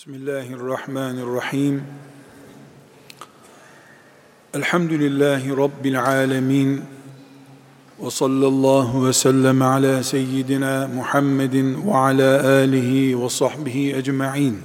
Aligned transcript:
Bismillahirrahmanirrahim. 0.00 1.82
Elhamdülillahi 4.54 5.56
Rabbil 5.56 6.02
alemin. 6.02 6.84
Ve 8.02 8.10
sallallahu 8.10 9.06
ve 9.06 9.12
sellem 9.12 9.62
ala 9.62 10.02
seyyidina 10.02 10.88
Muhammedin 10.94 11.86
ve 11.86 11.94
ala 11.94 12.48
alihi 12.48 13.22
ve 13.22 13.28
sahbihi 13.28 13.96
ecma'in. 13.96 14.58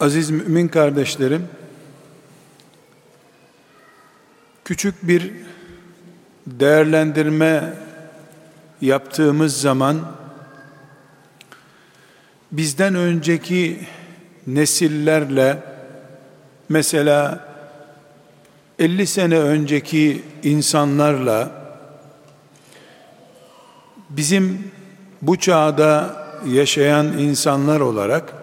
Aziz 0.00 0.30
mümin 0.30 0.68
kardeşlerim, 0.68 1.48
küçük 4.64 5.08
bir 5.08 5.32
değerlendirme 6.46 7.74
yaptığımız 8.80 9.60
zaman 9.60 10.21
bizden 12.52 12.94
önceki 12.94 13.80
nesillerle 14.46 15.62
mesela 16.68 17.48
50 18.78 19.06
sene 19.06 19.38
önceki 19.38 20.22
insanlarla 20.42 21.50
bizim 24.10 24.72
bu 25.22 25.36
çağda 25.36 26.22
yaşayan 26.46 27.06
insanlar 27.18 27.80
olarak 27.80 28.34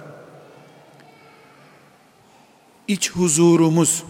iç 2.88 3.12
huzurumuz 3.12 4.04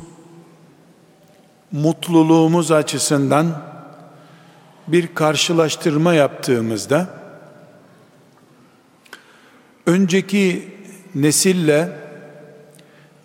mutluluğumuz 1.71 2.71
açısından 2.71 3.62
bir 4.88 5.16
karşılaştırma 5.16 6.13
yaptığımızda 6.13 7.19
önceki 9.89 10.73
nesille 11.16 11.90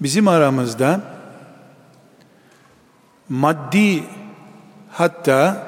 bizim 0.01 0.29
aramızda 0.29 1.01
maddi 3.29 4.03
hatta 4.91 5.67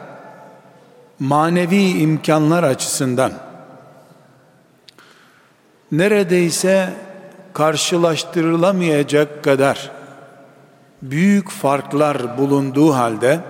manevi 1.19 1.83
imkanlar 1.83 2.63
açısından 2.63 3.33
neredeyse 5.93 6.95
karşılaştırılamayacak 7.53 9.45
kadar 9.45 9.91
büyük 11.03 11.51
farklar 11.51 12.39
bulunduğu 12.39 12.95
halde 12.95 13.41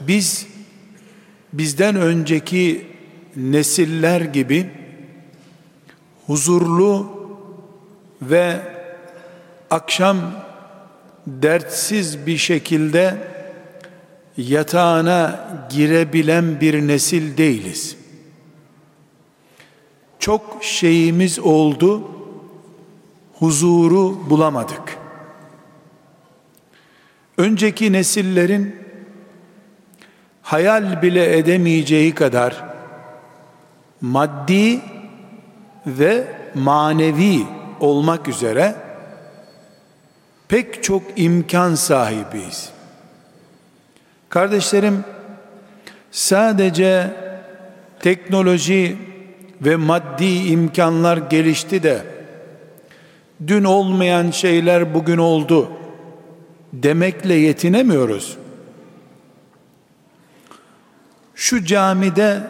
biz 0.00 0.46
bizden 1.52 1.96
önceki 1.96 2.95
nesiller 3.36 4.20
gibi 4.20 4.70
huzurlu 6.26 7.06
ve 8.22 8.60
akşam 9.70 10.16
dertsiz 11.26 12.26
bir 12.26 12.36
şekilde 12.36 13.16
yatağına 14.36 15.48
girebilen 15.70 16.60
bir 16.60 16.88
nesil 16.88 17.36
değiliz. 17.36 17.96
Çok 20.18 20.58
şeyimiz 20.64 21.38
oldu, 21.38 22.08
huzuru 23.38 24.30
bulamadık. 24.30 24.98
Önceki 27.38 27.92
nesillerin 27.92 28.76
hayal 30.42 31.02
bile 31.02 31.38
edemeyeceği 31.38 32.14
kadar 32.14 32.75
maddi 34.00 34.80
ve 35.86 36.24
manevi 36.54 37.46
olmak 37.80 38.28
üzere 38.28 38.74
pek 40.48 40.82
çok 40.84 41.02
imkan 41.16 41.74
sahibiyiz. 41.74 42.70
Kardeşlerim 44.28 45.04
sadece 46.10 47.10
teknoloji 48.00 48.96
ve 49.60 49.76
maddi 49.76 50.24
imkanlar 50.24 51.16
gelişti 51.16 51.82
de 51.82 52.02
dün 53.46 53.64
olmayan 53.64 54.30
şeyler 54.30 54.94
bugün 54.94 55.18
oldu 55.18 55.70
demekle 56.72 57.34
yetinemiyoruz. 57.34 58.36
Şu 61.34 61.64
camide 61.64 62.40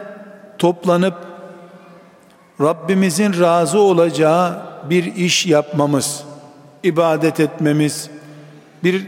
toplanıp 0.57 1.26
Rabbimizin 2.61 3.39
razı 3.39 3.79
olacağı 3.79 4.61
bir 4.89 5.15
iş 5.15 5.45
yapmamız, 5.45 6.23
ibadet 6.83 7.39
etmemiz, 7.39 8.09
bir 8.83 9.07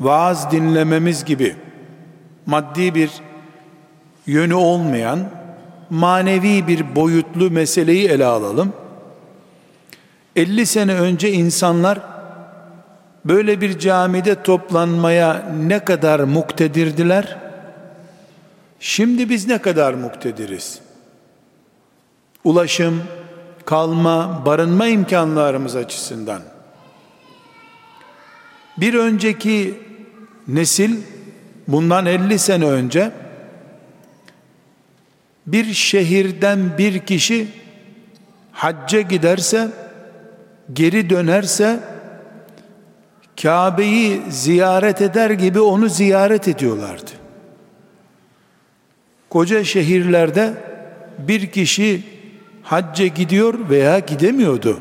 vaaz 0.00 0.50
dinlememiz 0.50 1.24
gibi 1.24 1.56
maddi 2.46 2.94
bir 2.94 3.10
yönü 4.26 4.54
olmayan 4.54 5.20
manevi 5.90 6.66
bir 6.68 6.96
boyutlu 6.96 7.50
meseleyi 7.50 8.08
ele 8.08 8.24
alalım. 8.24 8.72
50 10.36 10.66
sene 10.66 10.94
önce 10.94 11.32
insanlar 11.32 12.00
böyle 13.24 13.60
bir 13.60 13.78
camide 13.78 14.42
toplanmaya 14.42 15.52
ne 15.66 15.84
kadar 15.84 16.20
muktedirdiler? 16.20 17.36
Şimdi 18.80 19.28
biz 19.30 19.46
ne 19.46 19.58
kadar 19.58 19.94
muktediriz? 19.94 20.80
Ulaşım, 22.44 23.02
kalma, 23.64 24.42
barınma 24.46 24.86
imkanlarımız 24.86 25.76
açısından. 25.76 26.42
Bir 28.76 28.94
önceki 28.94 29.74
nesil 30.48 30.96
bundan 31.68 32.06
50 32.06 32.38
sene 32.38 32.64
önce 32.64 33.12
bir 35.46 35.74
şehirden 35.74 36.78
bir 36.78 36.98
kişi 36.98 37.48
hacca 38.52 39.00
giderse 39.00 39.68
geri 40.72 41.10
dönerse 41.10 41.80
Kabe'yi 43.42 44.22
ziyaret 44.30 45.02
eder 45.02 45.30
gibi 45.30 45.60
onu 45.60 45.88
ziyaret 45.88 46.48
ediyorlardı. 46.48 47.10
Koca 49.30 49.64
şehirlerde 49.64 50.54
bir 51.18 51.50
kişi 51.50 52.02
hacca 52.70 53.06
gidiyor 53.06 53.54
veya 53.70 53.98
gidemiyordu. 53.98 54.80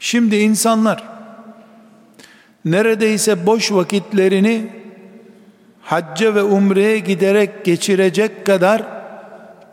Şimdi 0.00 0.36
insanlar 0.36 1.04
neredeyse 2.64 3.46
boş 3.46 3.72
vakitlerini 3.72 4.72
hacca 5.82 6.34
ve 6.34 6.42
umreye 6.42 6.98
giderek 6.98 7.64
geçirecek 7.64 8.46
kadar 8.46 8.96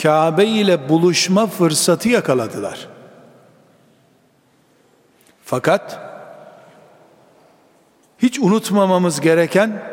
Kabe 0.02 0.46
ile 0.46 0.90
buluşma 0.90 1.48
fırsatı 1.48 2.10
yakaladılar. 2.10 2.88
Fakat 5.46 6.00
hiç 8.20 8.40
unutmamamız 8.40 9.22
gereken 9.22 9.84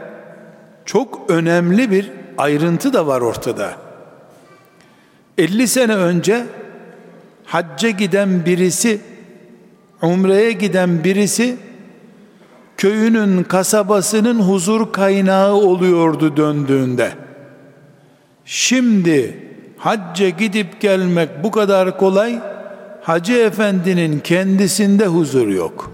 çok 0.84 1.30
önemli 1.30 1.90
bir 1.90 2.12
ayrıntı 2.38 2.92
da 2.92 3.06
var 3.06 3.20
ortada. 3.20 3.89
50 5.40 5.68
sene 5.68 5.96
önce 5.96 6.46
hacca 7.44 7.90
giden 7.90 8.44
birisi, 8.46 9.00
umreye 10.02 10.52
giden 10.52 11.04
birisi 11.04 11.56
köyünün, 12.76 13.42
kasabasının 13.42 14.40
huzur 14.40 14.92
kaynağı 14.92 15.52
oluyordu 15.52 16.36
döndüğünde. 16.36 17.12
Şimdi 18.44 19.46
hacca 19.78 20.28
gidip 20.28 20.80
gelmek 20.80 21.44
bu 21.44 21.50
kadar 21.50 21.98
kolay, 21.98 22.40
Hacı 23.02 23.32
Efendi'nin 23.32 24.20
kendisinde 24.20 25.06
huzur 25.06 25.48
yok. 25.48 25.92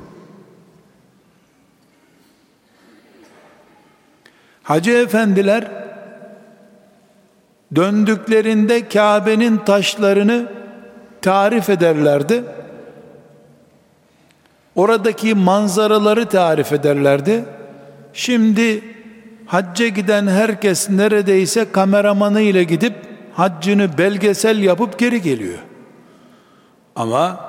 Hacı 4.62 4.90
efendiler 4.90 5.85
döndüklerinde 7.74 8.88
Kabe'nin 8.88 9.56
taşlarını 9.56 10.52
tarif 11.22 11.70
ederlerdi. 11.70 12.44
Oradaki 14.74 15.34
manzaraları 15.34 16.26
tarif 16.26 16.72
ederlerdi. 16.72 17.44
Şimdi 18.12 18.84
hacca 19.46 19.88
giden 19.88 20.26
herkes 20.26 20.90
neredeyse 20.90 21.72
kameramanı 21.72 22.40
ile 22.40 22.64
gidip 22.64 22.94
haccını 23.34 23.98
belgesel 23.98 24.58
yapıp 24.62 24.98
geri 24.98 25.22
geliyor. 25.22 25.58
Ama 26.96 27.40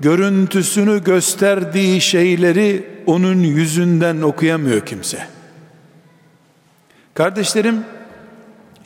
görüntüsünü 0.00 1.04
gösterdiği 1.04 2.00
şeyleri 2.00 2.86
onun 3.06 3.38
yüzünden 3.38 4.22
okuyamıyor 4.22 4.86
kimse. 4.86 5.18
Kardeşlerim 7.14 7.84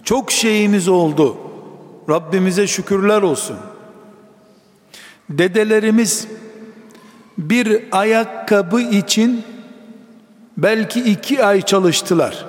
Çok 0.05 0.33
şeyimiz 0.33 0.89
oldu. 0.89 1.37
Rabbimize 2.09 2.67
şükürler 2.67 3.23
olsun. 3.23 3.57
Dedelerimiz 5.31 6.29
bir 7.39 7.83
ayakkabı 7.93 8.81
için 8.81 9.45
belki 10.57 11.01
iki 11.01 11.45
ay 11.45 11.63
çalıştılar. 11.63 12.47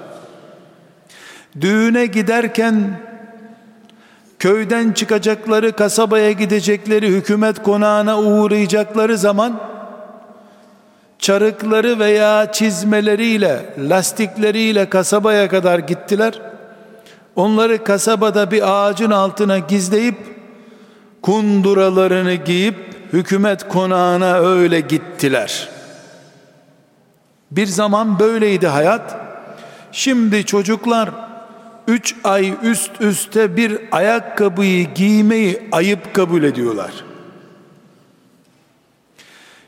Düğüne 1.61 2.05
giderken 2.05 3.01
köyden 4.39 4.91
çıkacakları, 4.91 5.75
kasabaya 5.75 6.31
gidecekleri, 6.31 7.07
hükümet 7.07 7.63
konağına 7.63 8.19
uğrayacakları 8.19 9.17
zaman 9.17 9.61
çarıkları 11.19 11.99
veya 11.99 12.51
çizmeleriyle, 12.51 13.73
lastikleriyle 13.77 14.89
kasabaya 14.89 15.49
kadar 15.49 15.79
gittiler. 15.79 16.54
Onları 17.35 17.83
kasabada 17.83 18.51
bir 18.51 18.71
ağacın 18.71 19.11
altına 19.11 19.59
gizleyip 19.59 20.17
kunduralarını 21.21 22.33
giyip 22.33 22.75
hükümet 23.13 23.67
konağına 23.67 24.33
öyle 24.33 24.79
gittiler. 24.79 25.69
Bir 27.51 27.67
zaman 27.67 28.19
böyleydi 28.19 28.67
hayat. 28.67 29.15
Şimdi 29.91 30.45
çocuklar 30.45 31.09
üç 31.87 32.15
ay 32.23 32.53
üst 32.63 33.01
üste 33.01 33.57
bir 33.57 33.79
ayakkabıyı 33.91 34.93
giymeyi 34.93 35.69
ayıp 35.71 36.13
kabul 36.13 36.43
ediyorlar. 36.43 36.91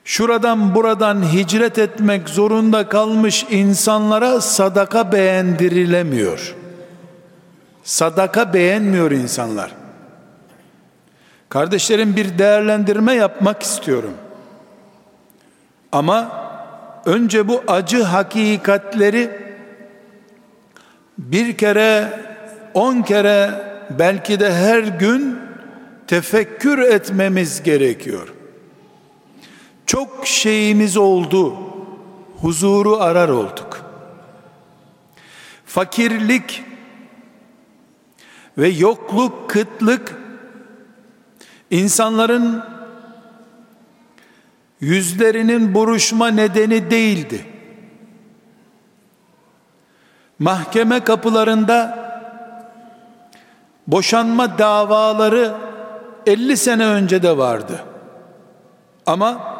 Şuradan 0.06 0.76
buradan 0.76 1.34
hicret 1.34 1.78
etmek 1.78 2.30
zorunda 2.30 2.90
kalmış 2.90 3.46
insanlara 3.50 4.42
sadaka 4.42 5.12
beğendirilemiyor. 5.12 6.56
Sadaka 7.88 8.54
beğenmiyor 8.54 9.12
insanlar. 9.12 9.72
Kardeşlerim 11.50 12.16
bir 12.16 12.38
değerlendirme 12.40 13.14
yapmak 13.14 13.64
istiyorum. 13.64 14.14
Ama 15.92 16.50
önce 17.06 17.48
bu 17.48 17.64
acı 17.68 18.04
hakikatleri 18.04 19.32
bir 21.18 21.58
kere, 21.58 22.20
on 22.74 23.02
kere, 23.02 23.52
belki 24.00 24.40
de 24.40 24.54
her 24.54 24.80
gün 24.80 25.40
tefekkür 26.08 26.80
etmemiz 26.80 27.64
gerekiyor. 27.64 28.34
Çok 29.86 30.28
şeyimiz 30.28 30.98
oldu, 30.98 31.56
huzuru 32.42 32.98
arar 32.98 33.30
olduk. 33.30 33.82
Fakirlik 35.66 36.64
ve 38.58 38.68
yokluk, 38.68 39.50
kıtlık 39.50 40.16
insanların 41.72 42.64
yüzlerinin 44.82 45.74
buruşma 45.74 46.28
nedeni 46.28 46.92
değildi. 46.92 47.46
Mahkeme 50.40 51.00
kapılarında 51.00 52.08
boşanma 53.88 54.58
davaları 54.58 55.54
50 56.26 56.58
sene 56.58 56.86
önce 56.86 57.24
de 57.24 57.38
vardı. 57.38 57.84
Ama 59.06 59.58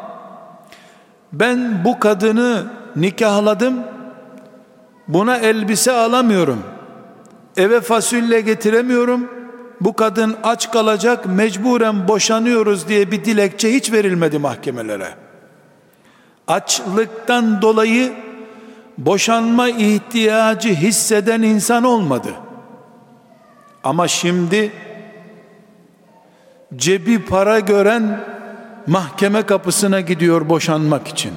ben 1.32 1.84
bu 1.84 1.98
kadını 1.98 2.66
nikahladım. 2.96 3.84
Buna 5.08 5.36
elbise 5.36 5.92
alamıyorum. 5.92 6.77
Eve 7.58 7.80
fasulye 7.80 8.40
getiremiyorum. 8.40 9.30
Bu 9.80 9.92
kadın 9.92 10.36
aç 10.42 10.70
kalacak, 10.70 11.26
mecburen 11.26 12.08
boşanıyoruz 12.08 12.88
diye 12.88 13.10
bir 13.10 13.24
dilekçe 13.24 13.72
hiç 13.72 13.92
verilmedi 13.92 14.38
mahkemelere. 14.38 15.08
Açlıktan 16.48 17.62
dolayı 17.62 18.12
boşanma 18.98 19.68
ihtiyacı 19.68 20.68
hisseden 20.68 21.42
insan 21.42 21.84
olmadı. 21.84 22.28
Ama 23.84 24.08
şimdi 24.08 24.72
cebi 26.76 27.24
para 27.24 27.60
gören 27.60 28.20
mahkeme 28.86 29.42
kapısına 29.42 30.00
gidiyor 30.00 30.48
boşanmak 30.48 31.08
için. 31.08 31.32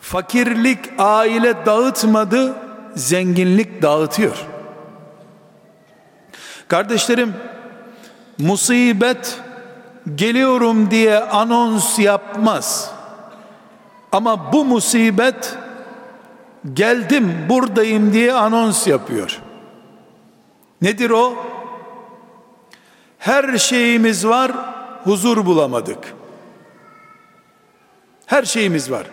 Fakirlik 0.00 0.78
aile 0.98 1.66
dağıtmadı, 1.66 2.54
zenginlik 2.96 3.82
dağıtıyor. 3.82 4.36
Kardeşlerim, 6.68 7.34
musibet 8.38 9.40
geliyorum 10.14 10.90
diye 10.90 11.18
anons 11.18 11.98
yapmaz. 11.98 12.90
Ama 14.12 14.52
bu 14.52 14.64
musibet 14.64 15.56
geldim 16.72 17.46
buradayım 17.48 18.12
diye 18.12 18.32
anons 18.32 18.86
yapıyor. 18.86 19.40
Nedir 20.82 21.10
o? 21.10 21.34
Her 23.18 23.58
şeyimiz 23.58 24.26
var, 24.26 24.52
huzur 25.04 25.46
bulamadık. 25.46 26.14
Her 28.26 28.42
şeyimiz 28.42 28.90
var. 28.90 29.06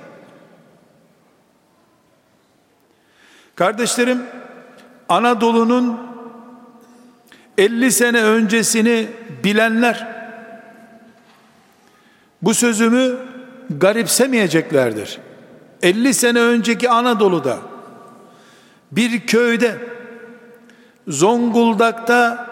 Kardeşlerim, 3.61 4.21
Anadolu'nun 5.09 5.99
50 7.57 7.91
sene 7.91 8.23
öncesini 8.23 9.07
bilenler 9.43 10.07
bu 12.41 12.53
sözümü 12.53 13.17
garipsemeyeceklerdir. 13.69 15.19
50 15.81 16.13
sene 16.13 16.39
önceki 16.39 16.89
Anadolu'da 16.89 17.57
bir 18.91 19.27
köyde 19.27 19.77
Zonguldak'ta 21.07 22.47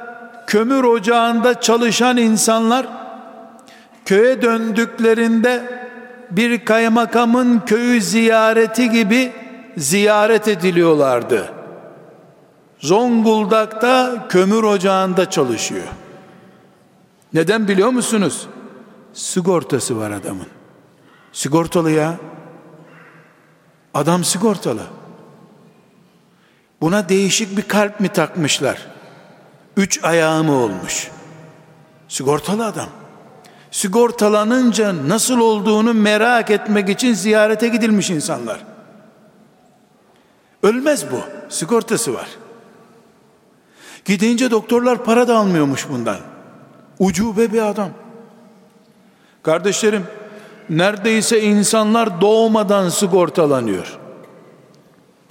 kömür 0.47 0.83
ocağında 0.83 1.61
çalışan 1.61 2.17
insanlar 2.17 2.88
köye 4.06 4.41
döndüklerinde 4.41 5.63
bir 6.31 6.65
kaymakamın 6.65 7.59
köyü 7.59 8.01
ziyareti 8.01 8.89
gibi 8.89 9.31
ziyaret 9.80 10.48
ediliyorlardı. 10.48 11.54
Zonguldak'ta 12.80 14.28
kömür 14.30 14.64
ocağında 14.64 15.30
çalışıyor. 15.30 15.88
Neden 17.33 17.68
biliyor 17.68 17.90
musunuz? 17.90 18.48
Sigortası 19.14 19.98
var 19.98 20.12
adamın. 20.12 20.48
Sigortalı 21.31 21.92
ya. 21.92 22.18
Adam 23.94 24.24
sigortalı. 24.24 24.81
Buna 26.81 27.09
değişik 27.09 27.57
bir 27.57 27.62
kalp 27.62 28.00
mi 28.00 28.07
takmışlar? 28.07 28.88
Üç 29.78 30.04
ayağı 30.04 30.44
mı 30.44 30.52
olmuş? 30.52 31.12
Sigortalı 32.07 32.66
adam. 32.66 32.90
Sigortalanınca 33.71 35.07
nasıl 35.07 35.40
olduğunu 35.40 35.94
merak 35.94 36.50
etmek 36.52 36.90
için 36.90 37.14
ziyarete 37.14 37.68
gidilmiş 37.68 38.09
insanlar. 38.09 38.69
Ölmez 40.63 41.11
bu. 41.11 41.19
Sigortası 41.49 42.13
var. 42.13 42.28
Gidince 44.06 44.51
doktorlar 44.51 45.04
para 45.04 45.28
da 45.28 45.37
almıyormuş 45.37 45.89
bundan. 45.89 46.18
Ucube 46.99 47.54
bir 47.54 47.61
adam. 47.61 47.89
Kardeşlerim, 49.44 50.04
neredeyse 50.69 51.42
insanlar 51.42 52.21
doğmadan 52.21 52.89
sigortalanıyor. 52.89 53.97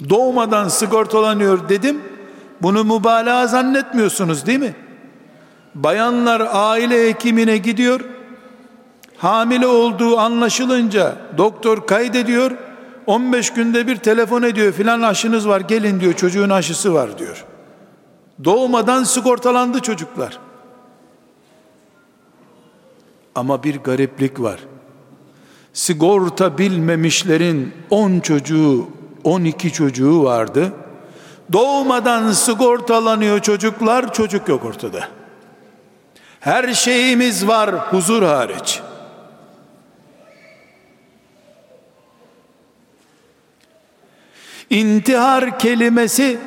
Doğmadan 0.08 0.68
sigortalanıyor 0.68 1.68
dedim. 1.68 2.02
Bunu 2.62 2.84
mübalağa 2.84 3.46
zannetmiyorsunuz 3.46 4.46
değil 4.46 4.58
mi? 4.58 4.74
Bayanlar 5.74 6.48
aile 6.52 7.08
hekimine 7.08 7.56
gidiyor. 7.56 8.00
Hamile 9.18 9.66
olduğu 9.66 10.18
anlaşılınca 10.18 11.16
doktor 11.38 11.86
kaydediyor. 11.86 12.50
15 13.08 13.50
günde 13.52 13.86
bir 13.86 13.96
telefon 13.96 14.42
ediyor 14.42 14.72
filan 14.72 15.02
aşınız 15.02 15.48
var 15.48 15.60
gelin 15.60 16.00
diyor 16.00 16.12
çocuğun 16.12 16.50
aşısı 16.50 16.94
var 16.94 17.18
diyor. 17.18 17.44
Doğmadan 18.44 19.04
sigortalandı 19.04 19.80
çocuklar. 19.80 20.38
Ama 23.34 23.62
bir 23.62 23.78
gariplik 23.78 24.40
var. 24.40 24.60
Sigorta 25.72 26.58
bilmemişlerin 26.58 27.74
10 27.90 28.20
çocuğu, 28.20 28.88
12 29.24 29.72
çocuğu 29.72 30.24
vardı. 30.24 30.72
Doğmadan 31.52 32.32
sigortalanıyor 32.32 33.40
çocuklar, 33.40 34.12
çocuk 34.12 34.48
yok 34.48 34.64
ortada. 34.64 35.08
Her 36.40 36.74
şeyimiz 36.74 37.46
var 37.46 37.74
huzur 37.74 38.22
hariç. 38.22 38.80
İntihar 44.70 45.58
kelimesi 45.58 46.38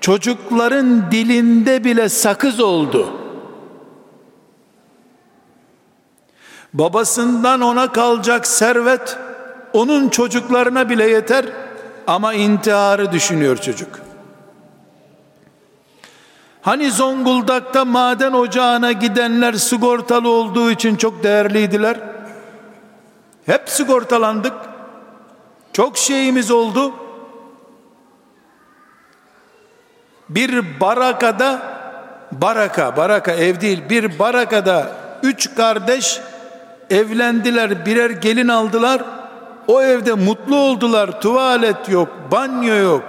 çocukların 0.00 1.10
dilinde 1.10 1.84
bile 1.84 2.08
sakız 2.08 2.60
oldu. 2.60 3.12
Babasından 6.74 7.60
ona 7.60 7.92
kalacak 7.92 8.46
servet 8.46 9.16
onun 9.72 10.08
çocuklarına 10.08 10.88
bile 10.90 11.10
yeter 11.10 11.44
ama 12.06 12.34
intiharı 12.34 13.12
düşünüyor 13.12 13.56
çocuk. 13.56 13.88
Hani 16.62 16.90
Zonguldak'ta 16.90 17.84
maden 17.84 18.32
ocağına 18.32 18.92
gidenler 18.92 19.52
sigortalı 19.52 20.28
olduğu 20.28 20.70
için 20.70 20.96
çok 20.96 21.22
değerliydiler. 21.22 22.00
Hep 23.46 23.68
sigortalandık. 23.68 24.52
Çok 25.72 25.98
şeyimiz 25.98 26.50
oldu. 26.50 26.92
Bir 30.28 30.80
barakada 30.80 31.62
baraka, 32.32 32.96
baraka 32.96 33.32
ev 33.32 33.60
değil, 33.60 33.82
bir 33.90 34.18
barakada 34.18 34.92
üç 35.22 35.54
kardeş 35.54 36.20
evlendiler, 36.90 37.86
birer 37.86 38.10
gelin 38.10 38.48
aldılar. 38.48 39.02
O 39.66 39.82
evde 39.82 40.12
mutlu 40.12 40.56
oldular. 40.56 41.20
Tuvalet 41.20 41.88
yok, 41.88 42.08
banyo 42.32 42.74
yok. 42.74 43.04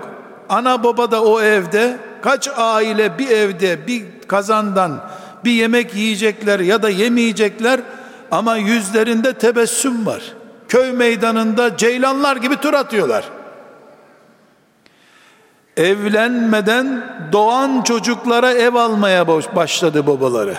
Ana 0.49 0.83
baba 0.83 1.11
da 1.11 1.23
o 1.23 1.41
evde. 1.41 1.97
Kaç 2.21 2.49
aile 2.57 3.19
bir 3.19 3.29
evde 3.29 3.87
bir 3.87 4.03
kazandan 4.27 4.99
bir 5.45 5.51
yemek 5.51 5.95
yiyecekler 5.95 6.59
ya 6.59 6.83
da 6.83 6.89
yemeyecekler 6.89 7.79
ama 8.31 8.57
yüzlerinde 8.57 9.33
tebessüm 9.33 10.05
var. 10.05 10.21
Köy 10.69 10.91
meydanında 10.91 11.77
ceylanlar 11.77 12.35
gibi 12.35 12.55
tur 12.55 12.73
atıyorlar. 12.73 13.23
Evlenmeden 15.79 17.03
doğan 17.31 17.81
çocuklara 17.81 18.51
ev 18.51 18.75
almaya 18.75 19.27
başladı 19.27 20.07
babaları. 20.07 20.57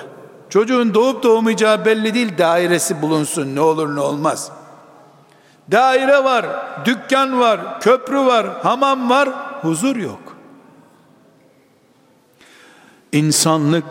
Çocuğun 0.51 0.95
doğup 0.95 1.23
doğmayacağı 1.23 1.85
belli 1.85 2.15
değil 2.15 2.39
dairesi 2.39 3.03
bulunsun 3.03 3.55
ne 3.55 3.61
olur 3.61 3.97
ne 3.97 4.01
olmaz. 4.01 4.53
Daire 5.71 6.25
var, 6.25 6.47
dükkan 6.85 7.41
var, 7.41 7.81
köprü 7.81 8.19
var, 8.19 8.47
hamam 8.63 9.11
var, 9.11 9.29
huzur 9.63 9.97
yok. 9.97 10.21
İnsanlık 13.13 13.85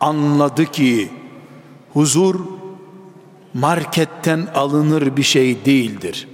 anladı 0.00 0.64
ki 0.64 1.12
huzur 1.92 2.40
marketten 3.54 4.46
alınır 4.54 5.16
bir 5.16 5.22
şey 5.22 5.64
değildir. 5.64 6.28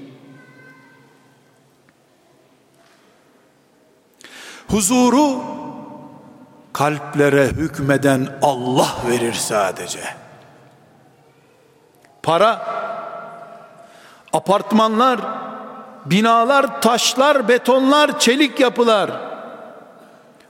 Huzuru 4.69 5.43
kalplere 6.73 7.47
hükmeden 7.47 8.29
Allah 8.43 8.97
verir 9.09 9.33
sadece. 9.33 10.01
Para, 12.23 12.67
apartmanlar, 14.33 15.21
binalar, 16.07 16.81
taşlar, 16.81 17.49
betonlar, 17.49 18.19
çelik 18.19 18.61
yapılar 18.61 19.29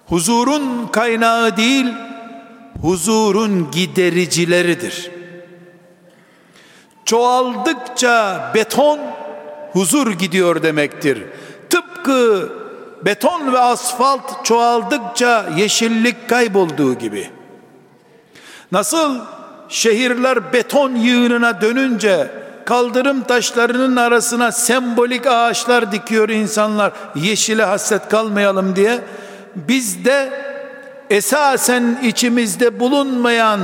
huzurun 0.09 0.87
kaynağı 0.87 1.57
değil, 1.57 1.87
huzurun 2.83 3.71
gidericileridir. 3.71 5.11
Çoğaldıkça 7.05 8.51
beton 8.55 9.01
huzur 9.73 10.13
gidiyor 10.13 10.63
demektir. 10.63 11.25
Tıpkı 11.71 12.53
beton 13.05 13.53
ve 13.53 13.59
asfalt 13.59 14.45
çoğaldıkça 14.45 15.45
yeşillik 15.57 16.29
kaybolduğu 16.29 16.95
gibi. 16.95 17.31
Nasıl 18.73 19.19
şehirler 19.69 20.53
beton 20.53 20.95
yığınına 20.95 21.61
dönünce 21.61 22.31
kaldırım 22.65 23.23
taşlarının 23.23 23.97
arasına 23.97 24.53
sembolik 24.53 25.27
ağaçlar 25.27 25.93
dikiyor 25.93 26.29
insanlar 26.29 26.93
yeşile 27.15 27.65
hasret 27.65 28.09
kalmayalım 28.09 28.77
diye 28.77 29.01
bizde 29.55 30.31
esasen 31.11 31.99
içimizde 32.03 32.81
bulunmayan 32.81 33.61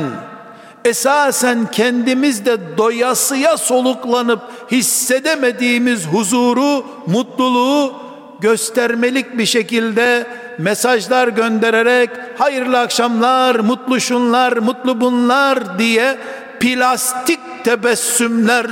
esasen 0.85 1.71
kendimizde 1.71 2.79
doyasıya 2.79 3.57
soluklanıp 3.57 4.41
hissedemediğimiz 4.71 6.07
huzuru, 6.07 6.87
mutluluğu 7.07 8.04
göstermelik 8.45 9.39
bir 9.39 9.47
şekilde 9.47 10.27
mesajlar 10.59 11.29
göndererek 11.29 12.11
hayırlı 12.39 12.81
akşamlar, 12.81 13.55
mutlu 13.55 14.01
şunlar, 14.01 14.53
mutlu 14.53 15.01
bunlar 15.01 15.79
diye 15.79 16.19
plastik 16.61 17.41
tebessümler 17.65 18.67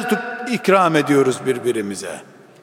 ikram 0.51 0.97
ediyoruz 0.97 1.37
birbirimize. 1.47 2.21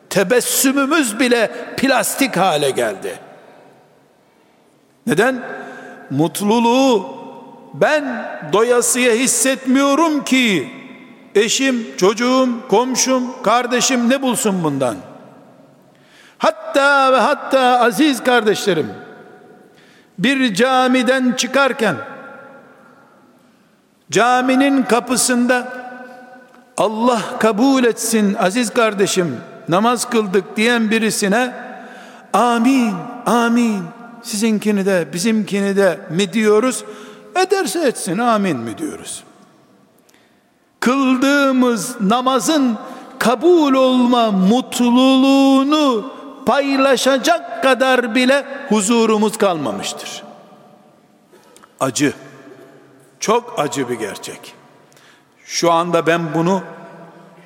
Tebessümümüz 0.09 1.19
bile 1.19 1.51
plastik 1.77 2.37
hale 2.37 2.69
geldi. 2.69 3.19
Neden? 5.07 5.43
Mutluluğu 6.09 7.05
ben 7.73 8.25
doyasıya 8.53 9.13
hissetmiyorum 9.13 10.23
ki 10.23 10.69
eşim, 11.35 11.87
çocuğum, 11.97 12.49
komşum, 12.69 13.41
kardeşim 13.43 14.09
ne 14.09 14.21
bulsun 14.21 14.63
bundan? 14.63 15.08
Hatta 16.39 17.13
ve 17.13 17.17
hatta 17.17 17.79
aziz 17.79 18.23
kardeşlerim 18.23 18.87
bir 20.19 20.53
camiden 20.53 21.31
çıkarken 21.31 21.95
caminin 24.11 24.83
kapısında 24.83 25.67
Allah 26.77 27.21
kabul 27.39 27.83
etsin 27.83 28.33
aziz 28.33 28.69
kardeşim 28.69 29.37
namaz 29.69 30.09
kıldık 30.09 30.57
diyen 30.57 30.91
birisine 30.91 31.53
amin 32.33 32.93
amin 33.25 33.83
sizinkini 34.23 34.85
de 34.85 35.07
bizimkini 35.13 35.75
de 35.75 35.99
mi 36.09 36.33
diyoruz? 36.33 36.83
Ederse 37.35 37.87
etsin 37.87 38.17
amin 38.17 38.57
mi 38.57 38.77
diyoruz? 38.77 39.23
Kıldığımız 40.79 42.01
namazın 42.01 42.77
kabul 43.19 43.73
olma 43.73 44.31
mutluluğunu 44.31 46.18
paylaşacak 46.45 47.63
kadar 47.63 48.15
bile 48.15 48.45
huzurumuz 48.69 49.37
kalmamıştır. 49.37 50.23
Acı. 51.79 52.13
Çok 53.19 53.59
acı 53.59 53.89
bir 53.89 53.95
gerçek. 53.95 54.53
Şu 55.45 55.71
anda 55.71 56.07
ben 56.07 56.33
bunu 56.33 56.63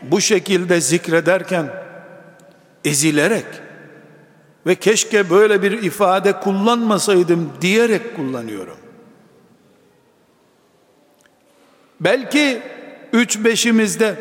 bu 0.02 0.22
şekilde 0.22 0.82
zikrederken 0.82 1.70
ezilerek 2.86 3.46
ve 4.66 4.76
keşke 4.76 5.30
böyle 5.30 5.62
bir 5.62 5.72
ifade 5.72 6.40
kullanmasaydım 6.40 7.54
diyerek 7.62 8.16
kullanıyorum. 8.16 8.78
Belki 12.00 12.62
üç 13.14 13.44
beşimizde 13.44 14.16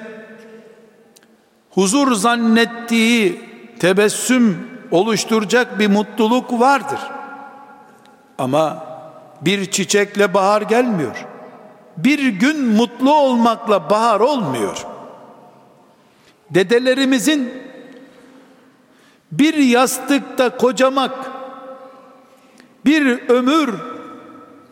huzur 1.70 2.14
zannettiği 2.14 3.51
tebessüm 3.82 4.58
oluşturacak 4.90 5.78
bir 5.78 5.88
mutluluk 5.88 6.60
vardır. 6.60 6.98
Ama 8.38 8.86
bir 9.40 9.70
çiçekle 9.70 10.34
bahar 10.34 10.62
gelmiyor. 10.62 11.26
Bir 11.96 12.26
gün 12.26 12.64
mutlu 12.64 13.14
olmakla 13.14 13.90
bahar 13.90 14.20
olmuyor. 14.20 14.86
Dedelerimizin 16.50 17.52
bir 19.32 19.54
yastıkta 19.54 20.56
kocamak, 20.56 21.30
bir 22.84 23.28
ömür 23.28 23.74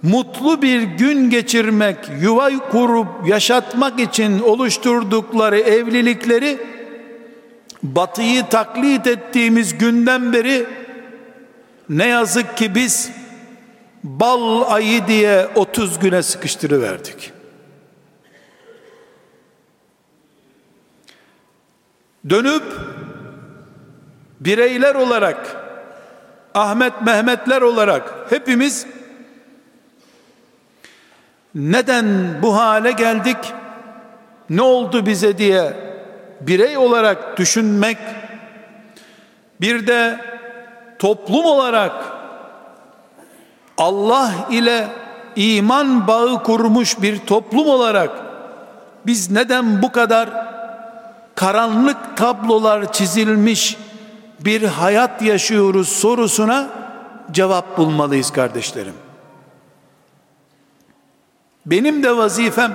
mutlu 0.03 0.63
bir 0.63 0.83
gün 0.83 1.31
geçirmek, 1.31 1.97
yuva 2.23 2.51
kurup 2.71 3.09
yaşatmak 3.27 4.01
için 4.01 4.41
oluşturdukları 4.41 5.59
evlilikleri 5.59 6.80
batıyı 7.83 8.47
taklit 8.47 9.07
ettiğimiz 9.07 9.79
günden 9.79 10.33
beri 10.33 10.67
ne 11.89 12.07
yazık 12.07 12.57
ki 12.57 12.75
biz 12.75 13.11
bal 14.05 14.73
ayı 14.73 15.07
diye 15.07 15.49
30 15.55 15.99
güne 15.99 16.23
sıkıştırıverdik. 16.23 17.33
Dönüp 22.31 22.63
bireyler 24.41 24.95
olarak 24.95 25.57
Ahmet 26.55 27.03
Mehmetler 27.03 27.63
olarak 27.63 28.15
hepimiz 28.31 28.87
neden 31.55 32.07
bu 32.43 32.57
hale 32.57 32.93
geldik? 32.93 33.37
Ne 34.51 34.63
oldu 34.63 35.07
bize 35.07 35.39
diye 35.39 35.90
birey 36.41 36.79
olarak 36.79 37.37
düşünmek 37.37 37.99
bir 39.61 39.87
de 39.87 40.21
toplum 40.99 41.45
olarak 41.45 41.93
Allah 43.79 44.33
ile 44.51 44.89
iman 45.37 46.07
bağı 46.07 46.43
kurmuş 46.43 47.03
bir 47.03 47.19
toplum 47.19 47.67
olarak 47.67 48.11
biz 49.07 49.31
neden 49.31 49.83
bu 49.83 49.93
kadar 49.93 50.31
karanlık 51.35 52.17
tablolar 52.17 52.93
çizilmiş 52.93 53.77
bir 54.41 54.63
hayat 54.63 55.23
yaşıyoruz 55.23 55.89
sorusuna 55.89 56.69
cevap 57.31 57.79
bulmalıyız 57.79 58.33
kardeşlerim. 58.33 58.95
Benim 61.67 62.03
de 62.03 62.17
vazifem 62.17 62.73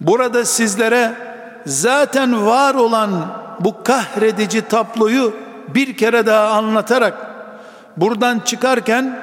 burada 0.00 0.44
sizlere 0.44 1.12
zaten 1.66 2.46
var 2.46 2.74
olan 2.74 3.10
bu 3.60 3.82
kahredici 3.82 4.62
tabloyu 4.62 5.34
bir 5.68 5.96
kere 5.96 6.26
daha 6.26 6.48
anlatarak 6.48 7.14
buradan 7.96 8.38
çıkarken 8.38 9.18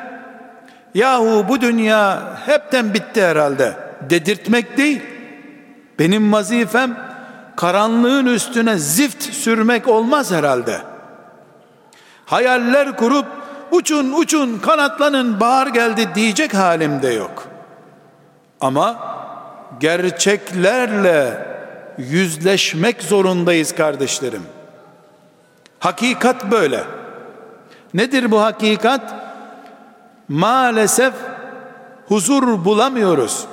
yahu 0.94 1.46
bu 1.50 1.62
dünya 1.62 2.22
hepten 2.46 2.94
bitti 2.94 3.24
herhalde 3.24 3.78
dedirtmek 4.10 4.78
değil. 4.78 5.02
Benim 6.00 6.34
vazifem 6.34 6.98
karanlığın 7.56 8.26
üstüne 8.26 8.78
zift 8.78 9.24
sürmek 9.24 9.88
olmaz 9.88 10.32
herhalde. 10.32 10.78
Hayaller 12.26 12.98
kurup 12.98 13.26
uçun 13.72 14.14
uçun 14.14 14.60
kanatlanın 14.60 15.40
bahar 15.40 15.68
geldi 15.68 16.10
diyecek 16.16 16.54
halimde 16.54 17.08
yok. 17.08 17.48
Ama 18.62 18.96
gerçeklerle 19.80 21.53
yüzleşmek 21.98 23.04
zorundayız 23.04 23.76
kardeşlerim. 23.76 24.44
Hakikat 25.80 26.52
böyle. 26.52 26.84
Nedir 27.94 28.32
bu 28.32 28.42
hakikat? 28.42 29.14
Maalesef 30.28 31.14
huzur 32.08 32.66
bulamıyoruz. 32.66 33.46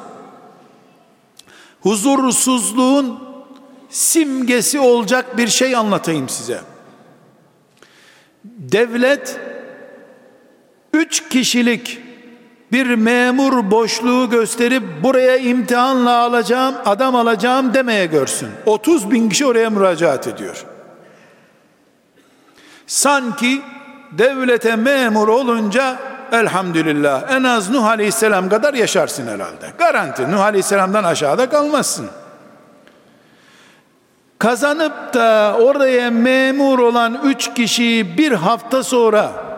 Huzursuzluğun 1.80 3.20
simgesi 3.90 4.80
olacak 4.80 5.37
bir 5.37 5.49
şey 5.49 5.76
anlatayım 5.76 6.28
size. 6.28 6.61
Devlet 8.44 9.40
üç 10.92 11.28
kişilik 11.28 11.99
bir 12.72 12.94
memur 12.94 13.70
boşluğu 13.70 14.30
gösterip 14.30 14.82
buraya 15.02 15.36
imtihanla 15.36 16.18
alacağım 16.18 16.74
adam 16.84 17.16
alacağım 17.16 17.74
demeye 17.74 18.06
görsün. 18.06 18.48
30 18.66 19.10
bin 19.10 19.28
kişi 19.28 19.46
oraya 19.46 19.70
müracaat 19.70 20.26
ediyor. 20.26 20.64
Sanki 22.86 23.62
devlete 24.12 24.76
memur 24.76 25.28
olunca 25.28 25.96
elhamdülillah 26.32 27.30
en 27.30 27.44
az 27.44 27.70
Nuh 27.70 27.84
Aleyhisselam 27.84 28.48
kadar 28.48 28.74
yaşarsın 28.74 29.26
herhalde. 29.26 29.72
Garanti 29.78 30.32
Nuh 30.32 30.40
Aleyhisselam'dan 30.40 31.04
aşağıda 31.04 31.48
kalmazsın. 31.48 32.10
Kazanıp 34.38 35.14
da 35.14 35.56
oraya 35.60 36.10
memur 36.10 36.78
olan 36.78 37.20
üç 37.24 37.54
kişiyi 37.54 38.18
bir 38.18 38.32
hafta 38.32 38.82
sonra 38.82 39.50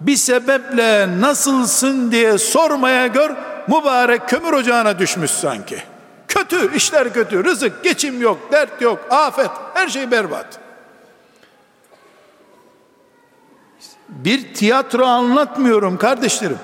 bir 0.00 0.16
sebeple 0.16 1.20
nasılsın 1.20 2.12
diye 2.12 2.38
sormaya 2.38 3.06
gör 3.06 3.36
mübarek 3.68 4.28
kömür 4.28 4.52
ocağına 4.52 4.98
düşmüş 4.98 5.30
sanki. 5.30 5.82
Kötü, 6.28 6.76
işler 6.76 7.12
kötü, 7.12 7.44
rızık, 7.44 7.84
geçim 7.84 8.22
yok, 8.22 8.38
dert 8.52 8.82
yok, 8.82 9.06
afet, 9.10 9.50
her 9.74 9.88
şey 9.88 10.10
berbat. 10.10 10.60
Bir 14.08 14.54
tiyatro 14.54 15.04
anlatmıyorum 15.04 15.98
kardeşlerim. 15.98 16.58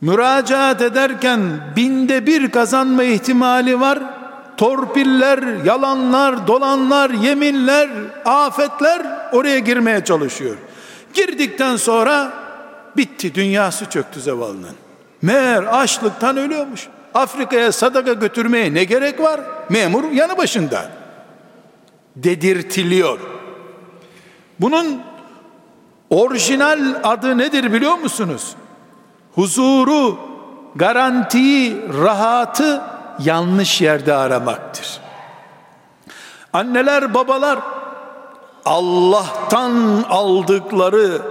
Müracaat 0.00 0.82
ederken 0.82 1.40
binde 1.76 2.26
bir 2.26 2.50
kazanma 2.50 3.02
ihtimali 3.02 3.80
var. 3.80 4.19
Torpiller, 4.56 5.64
yalanlar, 5.64 6.46
dolanlar, 6.46 7.10
yeminler, 7.10 7.90
afetler 8.24 9.02
oraya 9.32 9.58
girmeye 9.58 10.04
çalışıyor. 10.04 10.56
Girdikten 11.14 11.76
sonra 11.76 12.32
bitti 12.96 13.34
dünyası 13.34 13.86
çöktü 13.86 14.20
zavallının. 14.20 14.76
Meğer 15.22 15.62
açlıktan 15.62 16.36
ölüyormuş. 16.36 16.88
Afrika'ya 17.14 17.72
sadaka 17.72 18.12
götürmeye 18.12 18.74
ne 18.74 18.84
gerek 18.84 19.20
var? 19.20 19.40
Memur 19.68 20.10
yanı 20.10 20.38
başında. 20.38 20.90
Dedirtiliyor. 22.16 23.18
Bunun 24.60 25.00
orijinal 26.10 27.00
adı 27.02 27.38
nedir 27.38 27.72
biliyor 27.72 27.98
musunuz? 27.98 28.54
Huzuru, 29.34 30.18
garantiyi, 30.76 31.76
rahatı 32.02 32.82
yanlış 33.24 33.80
yerde 33.80 34.14
aramaktır. 34.14 35.00
Anneler, 36.52 37.14
babalar 37.14 37.58
Allah'tan 38.64 40.04
aldıkları 40.08 41.22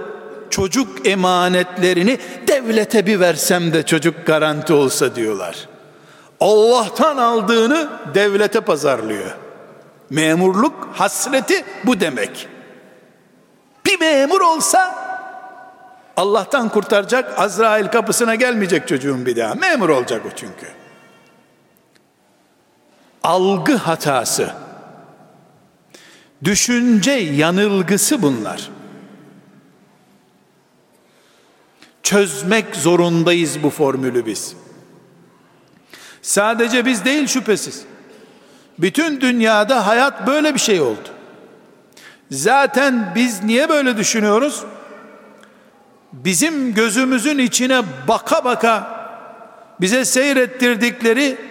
çocuk 0.50 1.06
emanetlerini 1.06 2.18
devlete 2.48 3.06
bir 3.06 3.20
versem 3.20 3.72
de 3.72 3.82
çocuk 3.82 4.26
garanti 4.26 4.72
olsa 4.72 5.14
diyorlar. 5.14 5.68
Allah'tan 6.40 7.16
aldığını 7.16 7.88
devlete 8.14 8.60
pazarlıyor. 8.60 9.30
Memurluk 10.10 10.88
hasreti 10.92 11.64
bu 11.86 12.00
demek. 12.00 12.48
Bir 13.86 14.00
memur 14.00 14.40
olsa 14.40 15.10
Allah'tan 16.16 16.68
kurtaracak 16.68 17.38
Azrail 17.38 17.86
kapısına 17.86 18.34
gelmeyecek 18.34 18.88
çocuğun 18.88 19.26
bir 19.26 19.36
daha. 19.36 19.54
Memur 19.54 19.88
olacak 19.88 20.22
o 20.26 20.30
çünkü. 20.36 20.79
Algı 23.24 23.76
hatası. 23.76 24.52
Düşünce 26.44 27.10
yanılgısı 27.10 28.22
bunlar. 28.22 28.70
Çözmek 32.02 32.76
zorundayız 32.76 33.62
bu 33.62 33.70
formülü 33.70 34.26
biz. 34.26 34.56
Sadece 36.22 36.86
biz 36.86 37.04
değil 37.04 37.26
şüphesiz. 37.26 37.84
Bütün 38.78 39.20
dünyada 39.20 39.86
hayat 39.86 40.26
böyle 40.26 40.54
bir 40.54 40.60
şey 40.60 40.80
oldu. 40.80 41.08
Zaten 42.30 43.12
biz 43.14 43.42
niye 43.42 43.68
böyle 43.68 43.96
düşünüyoruz? 43.96 44.64
Bizim 46.12 46.74
gözümüzün 46.74 47.38
içine 47.38 47.82
baka 48.08 48.44
baka 48.44 49.00
bize 49.80 50.04
seyrettirdikleri 50.04 51.49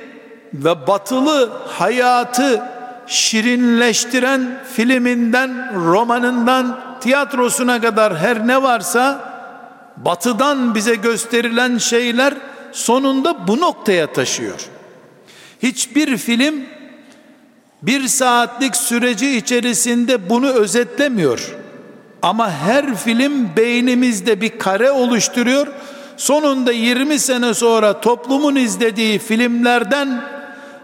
ve 0.54 0.88
batılı 0.88 1.50
hayatı 1.68 2.62
şirinleştiren 3.08 4.60
filminden, 4.74 5.74
romanından, 5.86 6.80
tiyatrosuna 7.02 7.82
kadar 7.82 8.18
her 8.18 8.48
ne 8.48 8.64
varsa 8.64 9.30
batıdan 9.98 10.76
bize 10.76 10.96
gösterilen 10.96 11.78
şeyler 11.78 12.34
sonunda 12.72 13.48
bu 13.48 13.60
noktaya 13.60 14.14
taşıyor. 14.14 14.60
Hiçbir 15.64 16.18
film 16.18 16.56
bir 17.82 18.08
saatlik 18.08 18.76
süreci 18.76 19.38
içerisinde 19.38 20.30
bunu 20.30 20.48
özetlemiyor. 20.50 21.56
Ama 22.22 22.52
her 22.52 22.96
film 22.96 23.50
beynimizde 23.58 24.42
bir 24.42 24.60
kare 24.60 24.92
oluşturuyor. 24.92 25.68
Sonunda 26.18 26.72
20 26.72 27.20
sene 27.20 27.54
sonra 27.54 28.02
toplumun 28.02 28.56
izlediği 28.56 29.20
filmlerden 29.20 30.22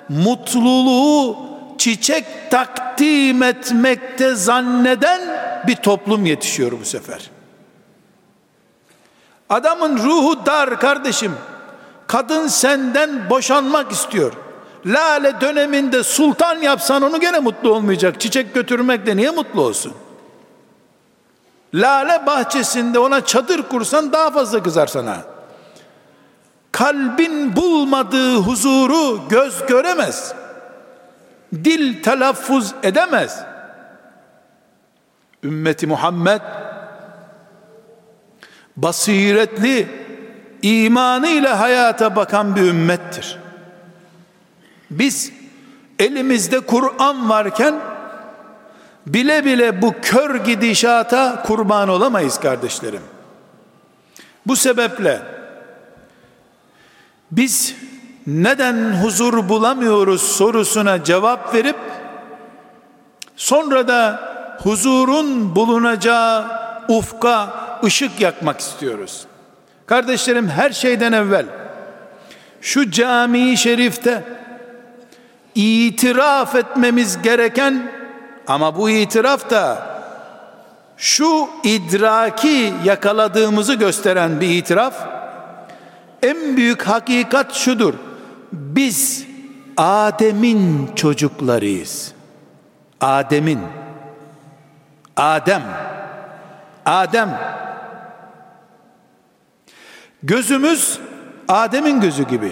mutluluğu 0.09 1.37
çiçek 1.77 2.25
takdim 2.51 3.43
etmekte 3.43 4.35
zanneden 4.35 5.21
bir 5.67 5.75
toplum 5.75 6.25
yetişiyor 6.25 6.71
bu 6.81 6.85
sefer. 6.85 7.31
Adamın 9.49 9.97
ruhu 9.97 10.45
dar 10.45 10.79
kardeşim. 10.79 11.31
Kadın 12.07 12.47
senden 12.47 13.29
boşanmak 13.29 13.91
istiyor. 13.91 14.33
Lale 14.85 15.41
döneminde 15.41 16.03
sultan 16.03 16.55
yapsan 16.55 17.01
onu 17.01 17.19
gene 17.19 17.39
mutlu 17.39 17.73
olmayacak. 17.73 18.21
Çiçek 18.21 18.53
götürmekle 18.53 19.17
niye 19.17 19.31
mutlu 19.31 19.61
olsun? 19.61 19.93
Lale 21.73 22.25
bahçesinde 22.25 22.99
ona 22.99 23.25
çadır 23.25 23.61
kursan 23.61 24.11
daha 24.11 24.31
fazla 24.31 24.63
kızar 24.63 24.87
sana. 24.87 25.34
Kalbin 26.75 27.55
bulmadığı 27.55 28.35
huzuru 28.35 29.27
göz 29.29 29.65
göremez. 29.65 30.33
Dil 31.53 32.03
telaffuz 32.03 32.73
edemez. 32.83 33.43
Ümmeti 35.43 35.87
Muhammed 35.87 36.41
basiretli 38.77 39.87
imanıyla 40.61 41.59
hayata 41.59 42.15
bakan 42.15 42.55
bir 42.55 42.61
ümmettir. 42.61 43.37
Biz 44.89 45.31
elimizde 45.99 46.59
Kur'an 46.59 47.29
varken 47.29 47.75
bile 49.07 49.45
bile 49.45 49.81
bu 49.81 49.93
kör 50.01 50.35
gidişata 50.35 51.43
kurban 51.43 51.89
olamayız 51.89 52.39
kardeşlerim. 52.39 53.03
Bu 54.45 54.55
sebeple 54.55 55.34
biz 57.31 57.75
neden 58.27 59.03
huzur 59.03 59.49
bulamıyoruz 59.49 60.21
sorusuna 60.21 61.03
cevap 61.03 61.53
verip 61.53 61.75
sonra 63.35 63.87
da 63.87 64.19
huzurun 64.63 65.55
bulunacağı 65.55 66.45
ufka 66.87 67.53
ışık 67.83 68.21
yakmak 68.21 68.59
istiyoruz. 68.59 69.25
Kardeşlerim 69.85 70.49
her 70.49 70.71
şeyden 70.71 71.11
evvel 71.11 71.45
şu 72.61 72.91
cami 72.91 73.57
şerifte 73.57 74.23
itiraf 75.55 76.55
etmemiz 76.55 77.21
gereken 77.21 77.91
ama 78.47 78.77
bu 78.77 78.89
itiraf 78.89 79.49
da 79.49 79.87
şu 80.97 81.49
idraki 81.63 82.73
yakaladığımızı 82.83 83.73
gösteren 83.73 84.41
bir 84.41 84.49
itiraf. 84.49 85.14
En 86.25 86.57
büyük 86.57 86.81
hakikat 86.81 87.53
şudur. 87.53 87.93
Biz 88.51 89.25
Adem'in 89.77 90.89
çocuklarıyız. 90.95 92.13
Adem'in 93.01 93.59
Adem 95.17 95.63
Adem 96.85 97.39
Gözümüz 100.23 100.99
Adem'in 101.47 102.01
gözü 102.01 102.27
gibi. 102.27 102.51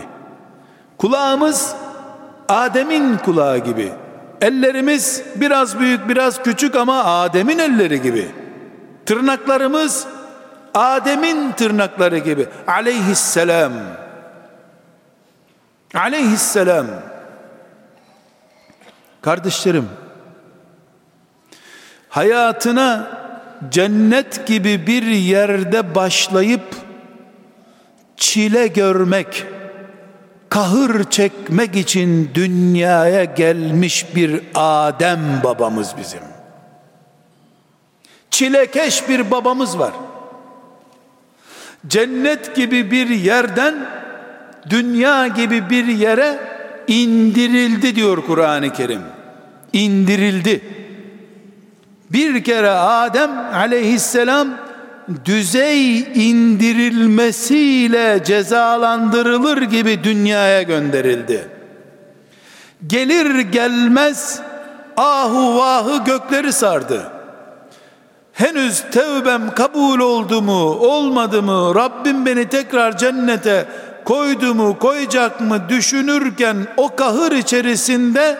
Kulağımız 0.98 1.76
Adem'in 2.50 3.18
kulağı 3.18 3.58
gibi. 3.58 3.92
Ellerimiz 4.42 5.24
biraz 5.36 5.80
büyük 5.80 6.10
biraz 6.10 6.44
küçük 6.44 6.76
ama 6.76 7.04
Adem'in 7.04 7.60
elleri 7.60 8.02
gibi. 8.02 8.32
Tırnaklarımız 9.06 10.08
Adem'in 10.74 11.52
tırnakları 11.52 12.18
gibi. 12.18 12.48
Aleyhisselam. 12.68 13.74
Aleyhisselam. 15.94 16.86
Kardeşlerim, 19.22 19.90
hayatına 22.10 23.08
cennet 23.70 24.48
gibi 24.48 24.88
bir 24.88 25.04
yerde 25.04 25.96
başlayıp 25.96 26.76
çile 28.18 28.68
görmek, 28.68 29.46
kahır 30.50 31.10
çekmek 31.10 31.76
için 31.76 32.32
dünyaya 32.34 33.24
gelmiş 33.24 34.16
bir 34.16 34.44
Adem 34.56 35.42
babamız 35.44 35.98
bizim. 35.98 36.22
Çilekeş 38.30 39.10
bir 39.10 39.32
babamız 39.32 39.80
var. 39.80 39.92
Cennet 41.88 42.56
gibi 42.56 42.92
bir 42.92 43.10
yerden 43.10 43.76
dünya 44.70 45.28
gibi 45.28 45.70
bir 45.70 45.86
yere 45.86 46.40
indirildi 46.88 47.96
diyor 47.96 48.26
Kur'an-ı 48.28 48.74
Kerim. 48.74 49.02
İndirildi. 49.74 50.62
Bir 52.10 52.44
kere 52.44 52.70
Adem 52.70 53.32
aleyhisselam 53.54 54.48
düzey 55.26 56.00
indirilmesiyle 56.00 58.22
cezalandırılır 58.26 59.62
gibi 59.62 60.04
dünyaya 60.04 60.62
gönderildi. 60.62 61.48
Gelir 62.88 63.40
gelmez 63.40 64.42
ahu 64.98 65.58
vahı 65.58 66.04
gökleri 66.04 66.54
sardı. 66.54 67.13
Henüz 68.34 68.84
tevbem 68.92 69.56
kabul 69.56 70.00
oldu 70.00 70.42
mu, 70.42 70.72
olmadı 70.72 71.44
mı, 71.44 71.76
Rabbim 71.76 72.26
beni 72.26 72.50
tekrar 72.50 72.98
cennete 72.98 73.68
koydu 74.06 74.56
mu, 74.56 74.80
koyacak 74.80 75.42
mı 75.42 75.70
düşünürken 75.70 76.58
o 76.78 76.96
kahır 76.96 77.32
içerisinde 77.32 78.38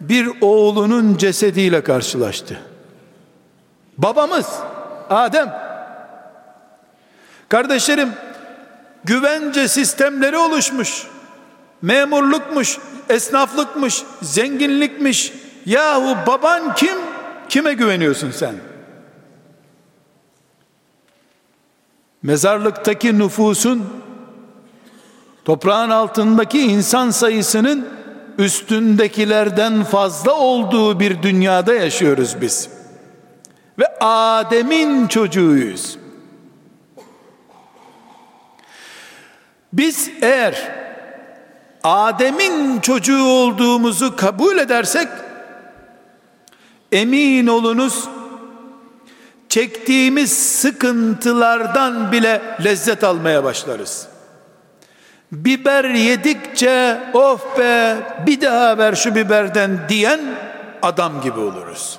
bir 0.00 0.28
oğlunun 0.40 1.16
cesediyle 1.16 1.82
karşılaştı. 1.82 2.60
Babamız 3.98 4.46
Adem. 5.10 5.54
Kardeşlerim, 7.48 8.12
güvence 9.04 9.68
sistemleri 9.68 10.38
oluşmuş. 10.38 11.06
Memurlukmuş, 11.82 12.78
esnaflıkmış, 13.08 14.02
zenginlikmiş. 14.22 15.32
Yahu 15.66 16.16
baban 16.26 16.74
kim? 16.74 16.98
Kime 17.48 17.74
güveniyorsun 17.74 18.30
sen? 18.30 18.54
Mezarlıktaki 22.24 23.18
nüfusun 23.18 23.86
toprağın 25.44 25.90
altındaki 25.90 26.60
insan 26.60 27.10
sayısının 27.10 27.88
üstündekilerden 28.38 29.84
fazla 29.84 30.32
olduğu 30.32 31.00
bir 31.00 31.22
dünyada 31.22 31.74
yaşıyoruz 31.74 32.40
biz 32.40 32.68
ve 33.78 33.84
Adem'in 34.00 35.06
çocuğuyuz. 35.06 35.98
Biz 39.72 40.10
eğer 40.22 40.72
Adem'in 41.82 42.80
çocuğu 42.80 43.24
olduğumuzu 43.24 44.16
kabul 44.16 44.58
edersek 44.58 45.08
emin 46.92 47.46
olunuz 47.46 48.08
çektiğimiz 49.54 50.32
sıkıntılardan 50.32 52.12
bile 52.12 52.42
lezzet 52.64 53.04
almaya 53.04 53.44
başlarız. 53.44 54.06
Biber 55.32 55.84
yedikçe 55.84 57.00
of 57.14 57.58
be 57.58 57.96
bir 58.26 58.40
daha 58.40 58.78
ver 58.78 58.94
şu 58.94 59.14
biberden 59.14 59.80
diyen 59.88 60.20
adam 60.82 61.20
gibi 61.20 61.40
oluruz 61.40 61.98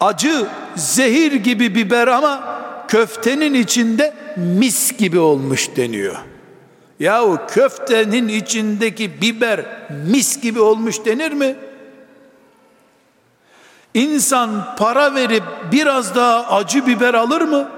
acı 0.00 0.46
zehir 0.76 1.32
gibi 1.32 1.74
biber 1.74 2.08
ama 2.08 2.58
köftenin 2.88 3.54
içinde 3.54 4.14
mis 4.36 4.96
gibi 4.96 5.18
olmuş 5.18 5.76
deniyor. 5.76 6.16
Yahu 7.00 7.40
köftenin 7.48 8.28
içindeki 8.28 9.20
biber 9.20 9.60
mis 10.08 10.42
gibi 10.42 10.60
olmuş 10.60 11.04
denir 11.04 11.32
mi? 11.32 11.56
İnsan 13.94 14.76
para 14.76 15.14
verip 15.14 15.42
biraz 15.72 16.14
daha 16.14 16.56
acı 16.56 16.86
biber 16.86 17.14
alır 17.14 17.40
mı? 17.40 17.68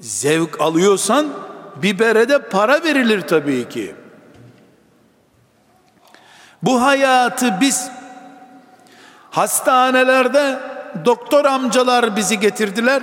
Zevk 0.00 0.60
alıyorsan 0.60 1.26
bibere 1.82 2.28
de 2.28 2.38
para 2.38 2.84
verilir 2.84 3.20
tabii 3.20 3.68
ki. 3.68 3.94
Bu 6.62 6.82
hayatı 6.82 7.54
biz 7.60 7.90
hastanelerde 9.30 10.58
doktor 11.04 11.44
amcalar 11.44 12.16
bizi 12.16 12.40
getirdiler. 12.40 13.02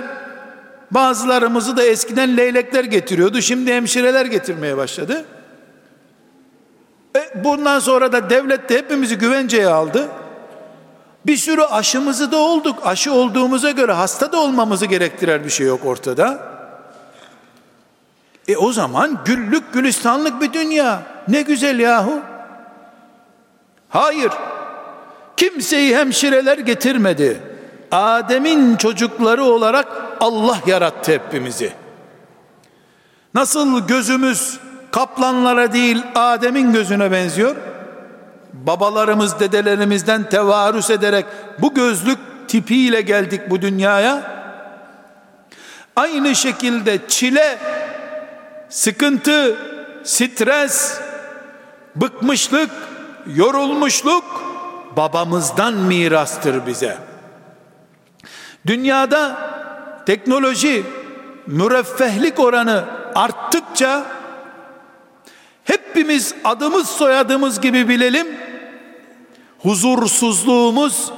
Bazılarımızı 0.90 1.76
da 1.76 1.82
eskiden 1.82 2.36
leylekler 2.36 2.84
getiriyordu. 2.84 3.40
Şimdi 3.40 3.72
hemşireler 3.72 4.26
getirmeye 4.26 4.76
başladı. 4.76 5.24
E, 7.16 7.44
bundan 7.44 7.78
sonra 7.78 8.12
da 8.12 8.30
devlet 8.30 8.68
de 8.68 8.78
hepimizi 8.78 9.18
güvenceye 9.18 9.68
aldı. 9.68 10.08
Bir 11.28 11.36
sürü 11.36 11.62
aşımızı 11.62 12.32
da 12.32 12.36
olduk. 12.36 12.78
Aşı 12.84 13.12
olduğumuza 13.12 13.70
göre 13.70 13.92
hasta 13.92 14.32
da 14.32 14.40
olmamızı 14.40 14.86
gerektiren 14.86 15.44
bir 15.44 15.50
şey 15.50 15.66
yok 15.66 15.80
ortada. 15.84 16.40
E 18.48 18.56
o 18.56 18.72
zaman 18.72 19.18
güllük 19.24 19.72
gülistanlık 19.72 20.40
bir 20.40 20.52
dünya. 20.52 21.02
Ne 21.28 21.42
güzel 21.42 21.78
yahu. 21.78 22.20
Hayır. 23.88 24.32
Kimseyi 25.36 25.96
hemşireler 25.96 26.58
getirmedi. 26.58 27.40
Adem'in 27.92 28.76
çocukları 28.76 29.44
olarak 29.44 29.88
Allah 30.20 30.58
yarattı 30.66 31.12
hepimizi. 31.12 31.72
Nasıl 33.34 33.86
gözümüz 33.86 34.58
kaplanlara 34.92 35.72
değil 35.72 36.02
Adem'in 36.14 36.72
gözüne 36.72 37.12
benziyor? 37.12 37.56
Babalarımız 38.66 39.40
dedelerimizden 39.40 40.28
tevarüs 40.28 40.90
ederek 40.90 41.26
bu 41.58 41.74
gözlük 41.74 42.18
tipiyle 42.48 43.00
geldik 43.00 43.40
bu 43.50 43.62
dünyaya. 43.62 44.38
Aynı 45.96 46.34
şekilde 46.34 46.98
çile, 47.08 47.58
sıkıntı, 48.68 49.56
stres, 50.04 51.00
bıkmışlık, 51.96 52.70
yorulmuşluk 53.26 54.24
babamızdan 54.96 55.74
mirastır 55.74 56.66
bize.'' 56.66 57.08
Dünyada 58.66 59.38
teknoloji, 60.06 60.84
müreffehlik 61.46 62.40
oranı 62.40 62.84
arttıkça 63.14 64.06
hepimiz 65.68 66.34
adımız 66.44 66.88
soyadımız 66.88 67.60
gibi 67.60 67.88
bilelim 67.88 68.26
huzursuzluğumuz 69.58 71.12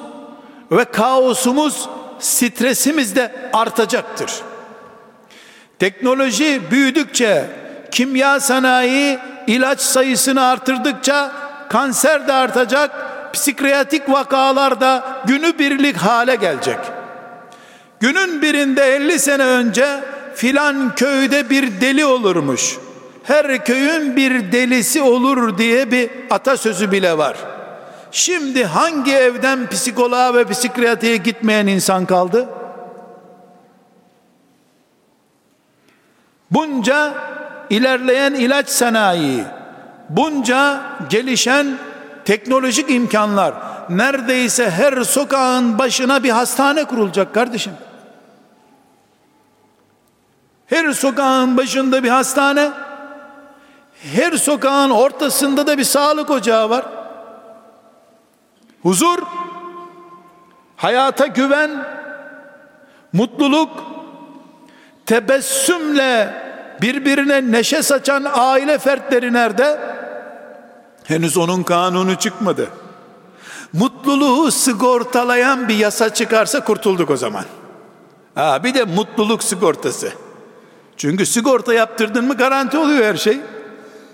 ve 0.71 0.85
kaosumuz, 0.85 1.89
stresimiz 2.19 3.17
de 3.17 3.33
artacaktır. 3.53 4.33
Teknoloji 5.79 6.61
büyüdükçe, 6.71 7.47
kimya 7.91 8.41
sanayi 8.41 9.19
ilaç 9.47 9.81
sayısını 9.81 10.45
artırdıkça 10.45 11.33
kanser 11.69 12.29
de 12.29 12.33
artacak, 12.33 12.91
psikiyatrik 13.33 14.11
vakalar 14.11 14.81
da 14.81 15.23
günü 15.27 15.59
birlik 15.59 15.97
hale 15.97 16.35
gelecek. 16.35 16.79
Günün 18.01 18.43
birinde 18.43 18.83
50 18.83 19.19
sene 19.19 19.45
önce 19.45 20.01
filan 20.35 20.95
köyde 20.95 21.51
bir 21.51 21.81
deli 21.81 22.05
olurmuş. 22.05 22.79
Her 23.31 23.65
köyün 23.65 24.17
bir 24.17 24.53
delisi 24.53 25.03
olur 25.03 25.59
diye 25.59 25.91
bir 25.91 26.11
atasözü 26.31 26.93
bile 26.93 27.19
var. 27.19 27.37
Şimdi 28.13 28.65
hangi 28.65 29.13
evden 29.13 29.69
psikoloğa 29.69 30.35
ve 30.35 30.45
psikiyatriye 30.45 31.17
gitmeyen 31.17 31.67
insan 31.67 32.07
kaldı? 32.07 32.49
Bunca 36.51 37.15
ilerleyen 37.71 38.35
ilaç 38.35 38.69
sanayi, 38.69 39.45
bunca 40.09 40.81
gelişen 41.11 41.79
teknolojik 42.25 42.91
imkanlar, 42.91 43.55
neredeyse 43.89 44.71
her 44.71 45.05
sokağın 45.05 45.79
başına 45.79 46.23
bir 46.23 46.31
hastane 46.31 46.85
kurulacak 46.85 47.35
kardeşim. 47.35 47.73
Her 50.67 50.93
sokağın 50.93 51.57
başında 51.57 52.05
bir 52.05 52.09
hastane, 52.09 52.71
her 54.03 54.33
sokağın 54.33 54.91
ortasında 54.91 55.67
da 55.67 55.79
bir 55.79 55.85
sağlık 55.85 56.31
ocağı 56.31 56.71
var. 56.71 56.85
Huzur, 58.83 59.19
hayata 60.77 61.27
güven, 61.27 61.71
mutluluk, 63.13 63.71
tebessümle 65.07 66.35
birbirine 66.83 67.53
neşe 67.53 67.83
saçan 67.83 68.27
aile 68.35 68.79
fertleri 68.79 69.33
nerede? 69.33 69.81
Henüz 71.05 71.37
onun 71.37 71.63
kanunu 71.63 72.15
çıkmadı. 72.15 72.69
Mutluluğu 73.73 74.51
sigortalayan 74.51 75.69
bir 75.69 75.77
yasa 75.77 76.15
çıkarsa 76.15 76.65
kurtulduk 76.65 77.11
o 77.11 77.17
zaman. 77.17 77.45
Ha, 78.35 78.65
bir 78.65 78.75
de 78.75 78.85
mutluluk 78.85 79.43
sigortası. 79.43 80.13
Çünkü 80.97 81.27
sigorta 81.27 81.75
yaptırdın 81.75 82.25
mı 82.25 82.35
garanti 82.35 82.79
oluyor 82.79 83.05
her 83.05 83.17
şey. 83.17 83.41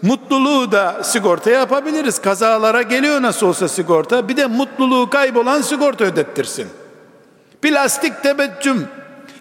Mutluluğu 0.01 0.71
da 0.71 1.03
sigorta 1.03 1.49
yapabiliriz. 1.49 2.21
Kazalara 2.21 2.81
geliyor 2.81 3.21
nasıl 3.21 3.47
olsa 3.47 3.67
sigorta. 3.67 4.27
Bir 4.27 4.37
de 4.37 4.45
mutluluğu 4.45 5.09
kaybolan 5.09 5.61
sigorta 5.61 6.03
ödettirsin. 6.03 6.67
Plastik 7.61 8.23
tebeccüm 8.23 8.87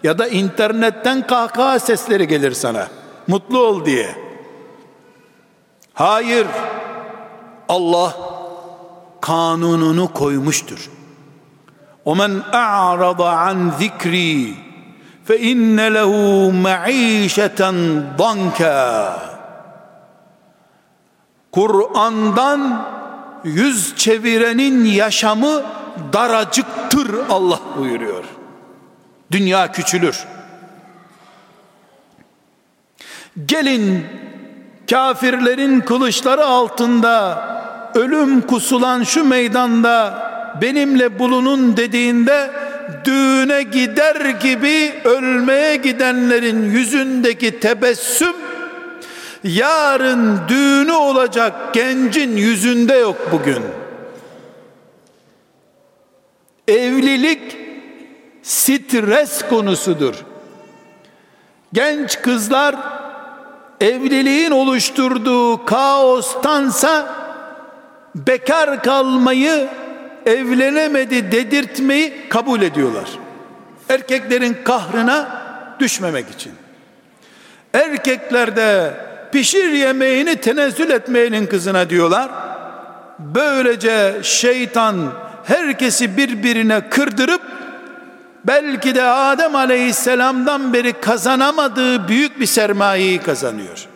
ya 0.03 0.17
da 0.17 0.27
internetten 0.27 1.27
kahkaha 1.27 1.79
sesleri 1.79 2.27
gelir 2.27 2.51
sana. 2.51 2.87
Mutlu 3.27 3.59
ol 3.59 3.85
diye. 3.85 4.15
Hayır. 5.93 6.47
Allah 7.69 8.13
kanununu 9.21 10.13
koymuştur. 10.13 10.89
وَمَنْ 12.05 12.41
أَعْرَضَ 12.53 13.21
عَنْ 13.21 13.57
ذِكْرِي 13.81 14.53
فَاِنَّ 15.27 15.77
لَهُ 15.97 16.13
مَعِيشَةً 16.67 17.61
ضَنْكًا 18.17 19.31
Kur'an'dan 21.56 22.86
yüz 23.44 23.96
çevirenin 23.96 24.84
yaşamı 24.84 25.62
daracıktır 26.12 27.10
Allah 27.30 27.60
buyuruyor. 27.78 28.24
Dünya 29.30 29.72
küçülür. 29.72 30.24
Gelin 33.46 34.06
kafirlerin 34.90 35.80
kılıçları 35.80 36.44
altında 36.44 37.42
ölüm 37.94 38.40
kusulan 38.40 39.02
şu 39.02 39.24
meydanda 39.24 40.18
benimle 40.62 41.18
bulunun 41.18 41.76
dediğinde 41.76 42.50
düğüne 43.04 43.62
gider 43.62 44.30
gibi 44.30 44.94
ölmeye 45.04 45.76
gidenlerin 45.76 46.70
yüzündeki 46.70 47.60
tebessüm 47.60 48.36
yarın 49.46 50.48
düğünü 50.48 50.92
olacak 50.92 51.74
gencin 51.74 52.36
yüzünde 52.36 52.94
yok 52.94 53.28
bugün. 53.32 53.62
Evlilik 56.68 57.56
stres 58.42 59.48
konusudur. 59.48 60.14
Genç 61.72 62.22
kızlar 62.22 62.76
evliliğin 63.80 64.50
oluşturduğu 64.50 65.64
kaostansa 65.64 67.14
bekar 68.14 68.82
kalmayı 68.82 69.68
evlenemedi 70.26 71.32
dedirtmeyi 71.32 72.28
kabul 72.28 72.62
ediyorlar. 72.62 73.08
Erkeklerin 73.88 74.56
kahrına 74.64 75.28
düşmemek 75.80 76.30
için. 76.30 76.52
Erkekler 77.74 78.56
de 78.56 78.94
pişir 79.36 79.72
yemeğini 79.72 80.36
tenezzül 80.36 80.90
etmeyenin 80.90 81.46
kızına 81.46 81.90
diyorlar. 81.90 82.30
Böylece 83.18 84.14
şeytan 84.22 85.12
herkesi 85.44 86.16
birbirine 86.16 86.88
kırdırıp 86.88 87.42
belki 88.44 88.94
de 88.94 89.02
Adem 89.02 89.54
Aleyhisselam'dan 89.54 90.72
beri 90.72 90.92
kazanamadığı 90.92 92.08
büyük 92.08 92.40
bir 92.40 92.46
sermayeyi 92.46 93.18
kazanıyor. 93.18 93.86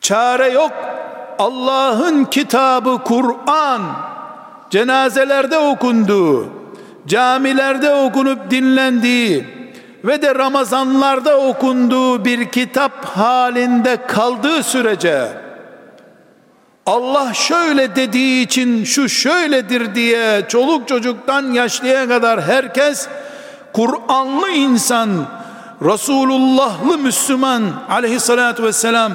Çare 0.00 0.48
yok. 0.48 0.72
Allah'ın 1.38 2.24
kitabı 2.24 2.98
Kur'an 3.04 3.82
cenazelerde 4.70 5.58
okunduğu, 5.58 6.48
camilerde 7.06 7.90
okunup 7.94 8.50
dinlendiği 8.50 9.57
ve 10.04 10.22
de 10.22 10.34
Ramazanlarda 10.34 11.36
okunduğu 11.38 12.24
bir 12.24 12.50
kitap 12.50 13.04
halinde 13.04 14.06
kaldığı 14.06 14.62
sürece 14.62 15.28
Allah 16.86 17.34
şöyle 17.34 17.96
dediği 17.96 18.42
için 18.42 18.84
şu 18.84 19.08
şöyledir 19.08 19.94
diye 19.94 20.42
çoluk 20.48 20.88
çocuktan 20.88 21.52
yaşlıya 21.52 22.08
kadar 22.08 22.42
herkes 22.42 23.08
Kur'anlı 23.72 24.50
insan 24.50 25.10
Resulullahlı 25.82 26.98
Müslüman 26.98 27.62
aleyhissalatü 27.90 28.62
vesselam 28.62 29.12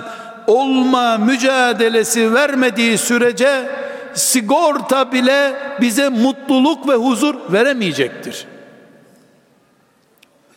olma 0.48 1.18
mücadelesi 1.18 2.34
vermediği 2.34 2.98
sürece 2.98 3.70
sigorta 4.14 5.12
bile 5.12 5.54
bize 5.82 6.10
mutluluk 6.10 6.88
ve 6.90 6.94
huzur 6.94 7.36
veremeyecektir. 7.50 8.53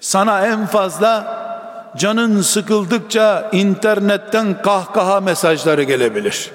Sana 0.07 0.47
en 0.47 0.67
fazla 0.67 1.37
canın 1.97 2.43
sıkıldıkça 2.43 3.51
internetten 3.53 4.63
kahkaha 4.63 5.21
mesajları 5.21 5.83
gelebilir. 5.83 6.51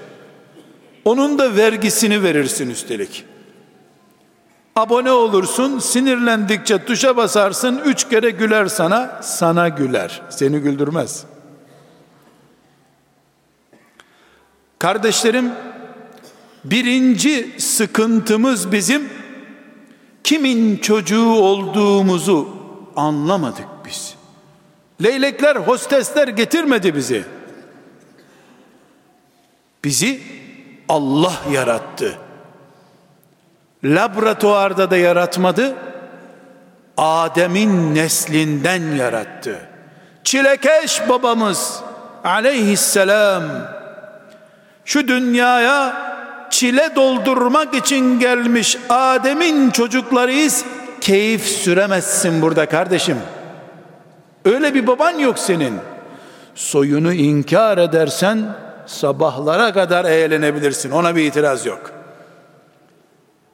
Onun 1.05 1.39
da 1.39 1.55
vergisini 1.55 2.23
verirsin 2.23 2.69
üstelik. 2.69 3.25
Abone 4.75 5.11
olursun, 5.11 5.79
sinirlendikçe 5.79 6.85
tuşa 6.85 7.17
basarsın, 7.17 7.81
üç 7.85 8.09
kere 8.09 8.29
güler 8.29 8.65
sana, 8.65 9.19
sana 9.21 9.69
güler, 9.69 10.21
seni 10.29 10.59
güldürmez. 10.59 11.23
Kardeşlerim, 14.79 15.51
birinci 16.63 17.55
sıkıntımız 17.57 18.71
bizim, 18.71 19.09
kimin 20.23 20.77
çocuğu 20.77 21.31
olduğumuzu 21.31 22.60
anlamadık 22.95 23.67
biz. 23.85 24.15
Leylekler, 25.03 25.55
hostesler 25.55 26.27
getirmedi 26.27 26.95
bizi. 26.95 27.25
Bizi 29.83 30.21
Allah 30.89 31.33
yarattı. 31.51 32.17
Laboratuvarda 33.83 34.91
da 34.91 34.97
yaratmadı. 34.97 35.75
Adem'in 36.97 37.95
neslinden 37.95 38.81
yarattı. 38.95 39.69
Çilekeş 40.23 41.09
babamız 41.09 41.81
aleyhisselam 42.23 43.43
şu 44.85 45.07
dünyaya 45.07 46.11
çile 46.49 46.95
doldurmak 46.95 47.73
için 47.75 48.19
gelmiş 48.19 48.77
Adem'in 48.89 49.71
çocuklarıyız. 49.71 50.65
Keyif 51.01 51.43
süremezsin 51.43 52.41
burada 52.41 52.65
kardeşim. 52.65 53.17
Öyle 54.45 54.73
bir 54.73 54.87
baban 54.87 55.19
yok 55.19 55.39
senin. 55.39 55.79
Soyunu 56.55 57.13
inkar 57.13 57.77
edersen 57.77 58.55
sabahlara 58.85 59.73
kadar 59.73 60.05
eğlenebilirsin. 60.05 60.91
Ona 60.91 61.15
bir 61.15 61.25
itiraz 61.25 61.65
yok. 61.65 61.91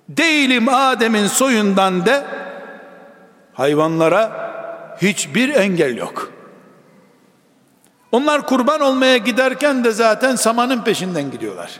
değilim 0.09 0.69
Adem'in 0.69 1.27
soyundan 1.27 2.05
de 2.05 2.25
hayvanlara 3.53 4.47
hiçbir 5.01 5.49
engel 5.49 5.97
yok. 5.97 6.31
Onlar 8.11 8.45
kurban 8.45 8.81
olmaya 8.81 9.17
giderken 9.17 9.83
de 9.83 9.91
zaten 9.91 10.35
samanın 10.35 10.83
peşinden 10.83 11.31
gidiyorlar. 11.31 11.71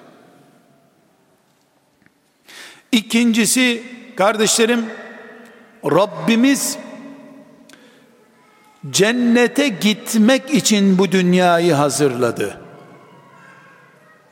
İkincisi 2.91 3.83
kardeşlerim 4.17 4.85
Rabbimiz 5.85 6.77
cennete 8.89 9.67
gitmek 9.67 10.53
için 10.53 10.97
bu 10.97 11.11
dünyayı 11.11 11.73
hazırladı. 11.73 12.61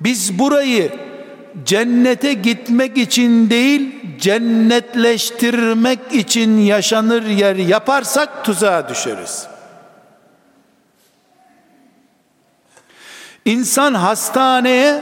Biz 0.02 0.40
burayı 0.40 0.92
cennete 1.66 2.34
gitmek 2.34 2.98
için 2.98 3.50
değil, 3.50 3.96
cennetleştirmek 4.20 6.00
için 6.12 6.58
yaşanır 6.58 7.24
yer 7.24 7.56
yaparsak 7.56 8.46
tuzağa 8.46 8.90
düşeriz. 8.90 9.48
İnsan 13.46 13.94
hastaneye 13.94 15.02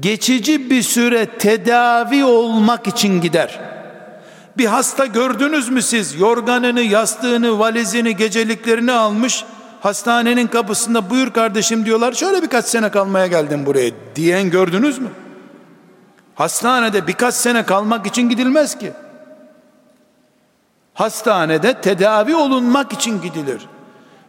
geçici 0.00 0.70
bir 0.70 0.82
süre 0.82 1.26
tedavi 1.26 2.24
olmak 2.24 2.86
için 2.86 3.20
gider. 3.20 3.60
Bir 4.58 4.66
hasta 4.66 5.06
gördünüz 5.06 5.68
mü 5.68 5.82
siz? 5.82 6.20
Yorganını, 6.20 6.80
yastığını, 6.80 7.58
valizini, 7.58 8.16
geceliklerini 8.16 8.92
almış. 8.92 9.44
Hastanenin 9.80 10.46
kapısında 10.46 11.10
buyur 11.10 11.30
kardeşim 11.30 11.84
diyorlar. 11.84 12.12
Şöyle 12.12 12.42
birkaç 12.42 12.64
sene 12.64 12.90
kalmaya 12.90 13.26
geldim 13.26 13.66
buraya 13.66 13.90
diyen 14.16 14.50
gördünüz 14.50 14.98
mü? 14.98 15.08
Hastanede 16.34 17.06
birkaç 17.06 17.34
sene 17.34 17.66
kalmak 17.66 18.06
için 18.06 18.28
gidilmez 18.28 18.78
ki. 18.78 18.92
Hastanede 20.94 21.80
tedavi 21.80 22.36
olunmak 22.36 22.92
için 22.92 23.22
gidilir. 23.22 23.62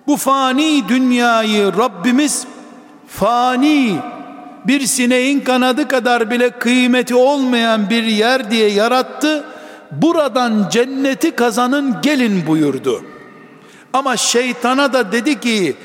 Bu 0.07 0.17
fani 0.17 0.89
dünyayı 0.89 1.77
Rabbimiz 1.77 2.47
fani 3.07 3.99
bir 4.67 4.81
sineğin 4.81 5.39
kanadı 5.39 5.87
kadar 5.87 6.31
bile 6.31 6.49
kıymeti 6.49 7.15
olmayan 7.15 7.89
bir 7.89 8.03
yer 8.03 8.51
diye 8.51 8.69
yarattı. 8.69 9.45
Buradan 9.91 10.69
cenneti 10.71 11.31
kazanın 11.31 12.01
gelin 12.01 12.47
buyurdu. 12.47 13.05
Ama 13.93 14.17
şeytana 14.17 14.93
da 14.93 15.11
dedi 15.11 15.39
ki 15.39 15.75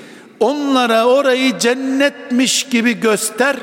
onlara 0.41 1.07
orayı 1.07 1.59
cennetmiş 1.59 2.65
gibi 2.65 3.01
göster. 3.01 3.57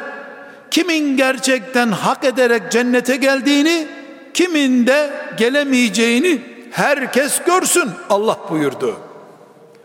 Kimin 0.72 1.18
gerçekten 1.18 1.92
hak 1.92 2.24
ederek 2.24 2.72
cennete 2.72 3.16
geldiğini, 3.16 3.88
kimin 4.34 4.88
de 4.88 5.14
gelemeyeceğini 5.38 6.42
herkes 6.72 7.42
görsün 7.46 7.90
Allah 8.10 8.38
buyurdu. 8.50 8.98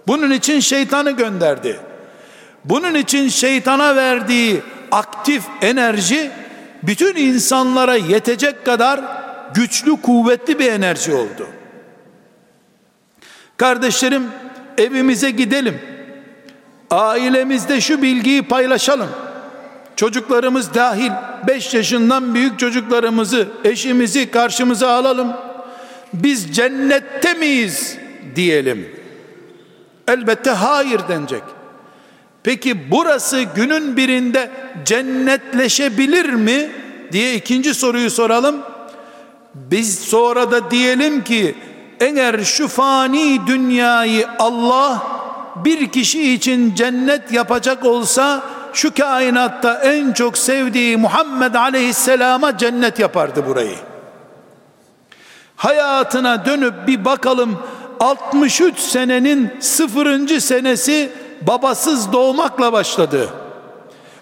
Bunun 0.06 0.30
için 0.30 0.60
şeytanı 0.60 1.10
gönderdi. 1.10 1.80
Bunun 2.64 2.94
için 2.94 3.28
şeytana 3.28 3.96
verdiği 3.96 4.62
aktif 4.92 5.42
enerji 5.60 6.30
bütün 6.82 7.16
insanlara 7.16 7.96
yetecek 7.96 8.64
kadar 8.64 9.00
güçlü 9.54 10.02
kuvvetli 10.02 10.58
bir 10.58 10.72
enerji 10.72 11.14
oldu. 11.14 11.46
Kardeşlerim 13.56 14.22
evimize 14.78 15.30
gidelim. 15.30 15.80
Ailemizde 16.90 17.80
şu 17.80 18.02
bilgiyi 18.02 18.42
paylaşalım. 18.42 19.08
Çocuklarımız 19.96 20.74
dahil 20.74 21.10
5 21.46 21.74
yaşından 21.74 22.34
büyük 22.34 22.58
çocuklarımızı, 22.58 23.48
eşimizi 23.64 24.30
karşımıza 24.30 24.88
alalım. 24.90 25.32
Biz 26.12 26.56
cennette 26.56 27.34
miyiz 27.34 27.98
diyelim. 28.36 28.88
Elbette 30.08 30.50
hayır 30.50 31.00
denecek. 31.08 31.42
Peki 32.42 32.90
burası 32.90 33.42
günün 33.42 33.96
birinde 33.96 34.50
cennetleşebilir 34.84 36.30
mi 36.30 36.70
diye 37.12 37.34
ikinci 37.34 37.74
soruyu 37.74 38.10
soralım. 38.10 38.62
Biz 39.56 39.98
sonra 39.98 40.50
da 40.50 40.70
diyelim 40.70 41.24
ki 41.24 41.54
eğer 42.00 42.44
şu 42.44 42.68
fani 42.68 43.46
dünyayı 43.46 44.26
Allah 44.38 45.02
bir 45.56 45.88
kişi 45.88 46.32
için 46.32 46.74
cennet 46.74 47.32
yapacak 47.32 47.84
olsa 47.84 48.42
şu 48.72 48.94
kainatta 48.94 49.74
en 49.74 50.12
çok 50.12 50.38
sevdiği 50.38 50.96
Muhammed 50.96 51.54
Aleyhisselam'a 51.54 52.58
cennet 52.58 52.98
yapardı 52.98 53.46
burayı. 53.46 53.76
Hayatına 55.56 56.46
dönüp 56.46 56.74
bir 56.86 57.04
bakalım 57.04 57.58
63 58.00 58.78
senenin 58.78 59.50
sıfırıncı 59.60 60.40
senesi 60.40 61.10
babasız 61.42 62.12
doğmakla 62.12 62.72
başladı. 62.72 63.28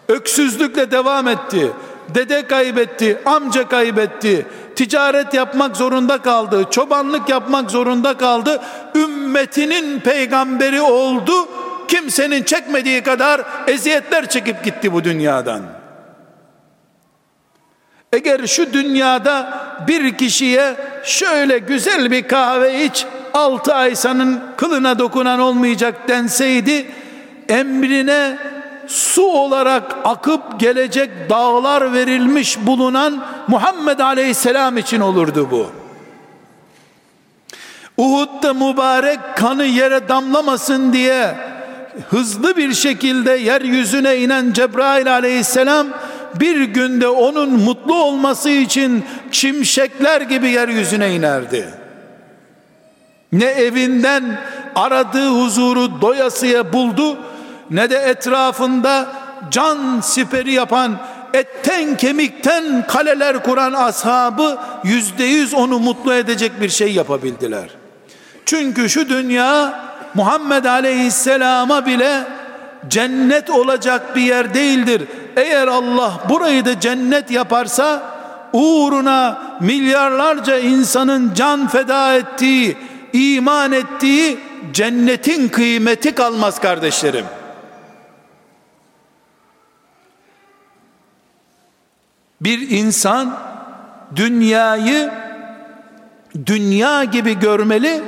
Öksüzlükle 0.09 0.91
devam 0.91 1.29
etti. 1.29 1.73
Dede 2.09 2.47
kaybetti, 2.47 3.19
amca 3.27 3.69
kaybetti. 3.69 4.47
Ticaret 4.77 5.35
yapmak 5.35 5.77
zorunda 5.77 6.19
kaldı. 6.19 6.65
Çobanlık 6.71 7.29
yapmak 7.29 7.71
zorunda 7.71 8.17
kaldı. 8.17 8.61
Ümmetinin 8.95 10.01
peygamberi 10.01 10.81
oldu. 10.81 11.49
Kimsenin 11.89 12.43
çekmediği 12.43 13.03
kadar 13.03 13.41
eziyetler 13.67 14.29
çekip 14.29 14.65
gitti 14.65 14.93
bu 14.93 15.05
dünyadan. 15.05 15.63
Eğer 18.13 18.47
şu 18.47 18.73
dünyada 18.73 19.61
bir 19.89 20.17
kişiye 20.17 20.77
şöyle 21.05 21.59
güzel 21.59 22.11
bir 22.11 22.29
kahve 22.29 22.85
iç, 22.85 23.07
altı 23.35 23.75
ay 23.75 23.97
senin 23.97 24.41
kılına 24.57 24.99
dokunan 24.99 25.41
olmayacak 25.41 26.09
denseydi, 26.09 26.87
emrine 27.49 28.39
su 28.87 29.23
olarak 29.23 29.97
akıp 30.05 30.61
gelecek 30.61 31.11
dağlar 31.31 31.93
verilmiş 31.93 32.67
bulunan 32.67 33.25
Muhammed 33.49 33.99
Aleyhisselam 33.99 34.79
için 34.79 35.01
olurdu 35.01 35.49
bu. 35.51 35.67
Uhud'da 37.97 38.55
mübarek 38.55 39.19
kanı 39.37 39.65
yere 39.65 40.09
damlamasın 40.09 40.93
diye 40.93 41.35
hızlı 42.11 42.57
bir 42.57 42.75
şekilde 42.75 43.31
yeryüzüne 43.31 44.17
inen 44.17 44.53
Cebrail 44.53 45.13
Aleyhisselam 45.13 45.87
bir 46.35 46.61
günde 46.61 47.09
onun 47.09 47.51
mutlu 47.53 48.03
olması 48.03 48.51
için 48.51 49.05
çimşekler 49.31 50.21
gibi 50.21 50.49
yeryüzüne 50.49 51.15
inerdi. 51.15 51.69
Ne 53.33 53.45
evinden 53.45 54.41
aradığı 54.75 55.29
huzuru 55.29 56.01
doyasıya 56.01 56.73
buldu 56.73 57.19
ne 57.71 57.91
de 57.91 57.97
etrafında 57.97 59.07
can 59.51 60.01
siperi 60.01 60.53
yapan 60.53 60.97
etten 61.35 61.97
kemikten 61.97 62.87
kaleler 62.87 63.43
kuran 63.43 63.73
ashabı 63.73 64.59
yüzde 64.85 65.25
yüz 65.25 65.55
onu 65.55 65.79
mutlu 65.79 66.15
edecek 66.15 66.61
bir 66.61 66.69
şey 66.69 66.93
yapabildiler. 66.93 67.69
Çünkü 68.47 68.89
şu 68.89 69.09
dünya 69.09 69.81
Muhammed 70.15 70.65
Aleyhisselam'a 70.65 71.87
bile 71.87 72.25
cennet 72.89 73.51
olacak 73.51 74.17
bir 74.17 74.23
yer 74.23 74.55
değildir. 74.55 75.03
Eğer 75.37 75.69
Allah 75.69 76.13
burayı 76.29 76.65
da 76.65 76.81
cennet 76.81 77.31
yaparsa 77.31 78.03
uğruna 78.53 79.43
milyarlarca 79.61 80.59
insanın 80.59 81.35
can 81.35 81.69
feda 81.69 82.15
ettiği, 82.15 82.77
iman 83.13 83.73
ettiği 83.73 84.39
cennetin 84.73 85.49
kıymeti 85.49 86.15
kalmaz 86.15 86.61
kardeşlerim. 86.61 87.25
Bir 92.45 92.71
insan 92.71 93.37
dünyayı 94.17 95.11
dünya 96.47 97.05
gibi 97.05 97.39
görmeli. 97.39 98.03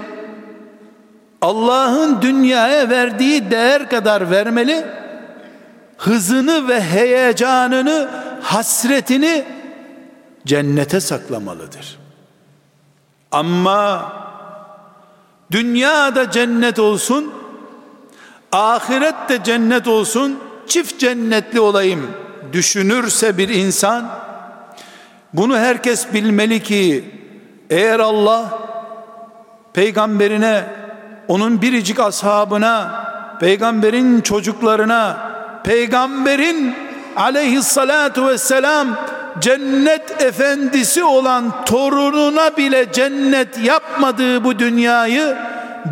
Allah'ın 1.43 2.23
dünyaya 2.23 2.91
verdiği 2.91 3.51
değer 3.51 3.91
kadar 3.91 4.31
vermeli. 4.31 4.87
Hızını 5.99 6.69
ve 6.69 6.81
heyecanını, 6.81 8.09
hasretini 8.43 9.45
cennete 10.47 11.01
saklamalıdır. 11.01 11.99
Ama 13.33 14.13
dünyada 15.51 16.31
cennet 16.31 16.79
olsun, 16.79 17.33
ahirette 18.53 19.45
cennet 19.45 19.89
olsun, 19.89 20.39
çift 20.67 21.01
cennetli 21.01 21.61
olayım 21.61 22.11
düşünürse 22.53 23.39
bir 23.39 23.49
insan 23.49 24.09
bunu 25.33 25.59
herkes 25.59 26.13
bilmeli 26.13 26.63
ki 26.63 27.05
eğer 27.71 28.01
Allah 28.01 28.59
peygamberine 29.73 30.65
onun 31.29 31.63
biricik 31.63 32.01
ashabına 32.01 33.07
peygamberin 33.41 34.21
çocuklarına 34.21 35.17
peygamberin 35.65 36.75
aleyhissalatu 37.17 38.29
vesselam 38.29 38.89
cennet 39.39 40.23
efendisi 40.23 41.05
olan 41.05 41.65
torununa 41.65 42.57
bile 42.57 42.93
cennet 42.93 43.59
yapmadığı 43.65 44.45
bu 44.45 44.59
dünyayı 44.59 45.37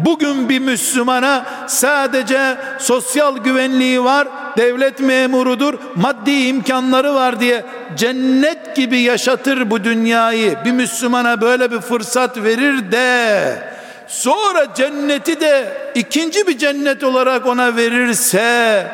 bugün 0.05 0.49
bir 0.49 0.59
Müslümana 0.59 1.45
sadece 1.67 2.57
sosyal 2.79 3.39
güvenliği 3.39 4.05
var, 4.05 4.29
devlet 4.57 5.01
memurudur, 5.01 5.75
maddi 5.95 6.47
imkanları 6.47 7.15
var 7.15 7.41
diye 7.41 7.65
cennet 7.97 8.77
gibi 8.77 9.01
yaşatır 9.01 9.71
bu 9.71 9.85
dünyayı. 9.85 10.57
Bir 10.65 10.73
Müslümana 10.73 11.41
böyle 11.41 11.71
bir 11.71 11.81
fırsat 11.81 12.37
verir 12.37 12.93
de 12.93 13.75
sonra 14.09 14.75
cenneti 14.75 15.41
de 15.41 15.73
ikinci 15.95 16.47
bir 16.47 16.59
cennet 16.59 17.05
olarak 17.05 17.47
ona 17.47 17.77
verirse 17.77 18.87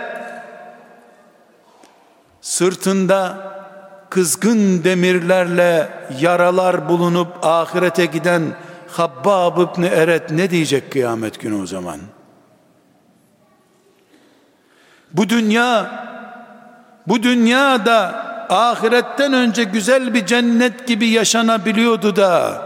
sırtında 2.41 3.51
kızgın 4.11 4.85
demirlerle 4.85 5.89
yaralar 6.21 6.89
bulunup 6.89 7.29
ahirete 7.43 8.07
giden 8.07 8.43
Habbab 8.89 9.59
İbni 9.59 9.87
Eret 9.87 10.31
ne 10.31 10.51
diyecek 10.51 10.93
kıyamet 10.93 11.41
günü 11.41 11.63
o 11.63 11.67
zaman? 11.67 12.01
Bu 15.13 15.29
dünya 15.29 15.91
bu 17.07 17.23
dünyada 17.23 18.27
ahiretten 18.49 19.33
önce 19.33 19.65
güzel 19.65 20.15
bir 20.15 20.27
cennet 20.27 20.87
gibi 20.87 21.09
yaşanabiliyordu 21.09 22.17
da 22.17 22.63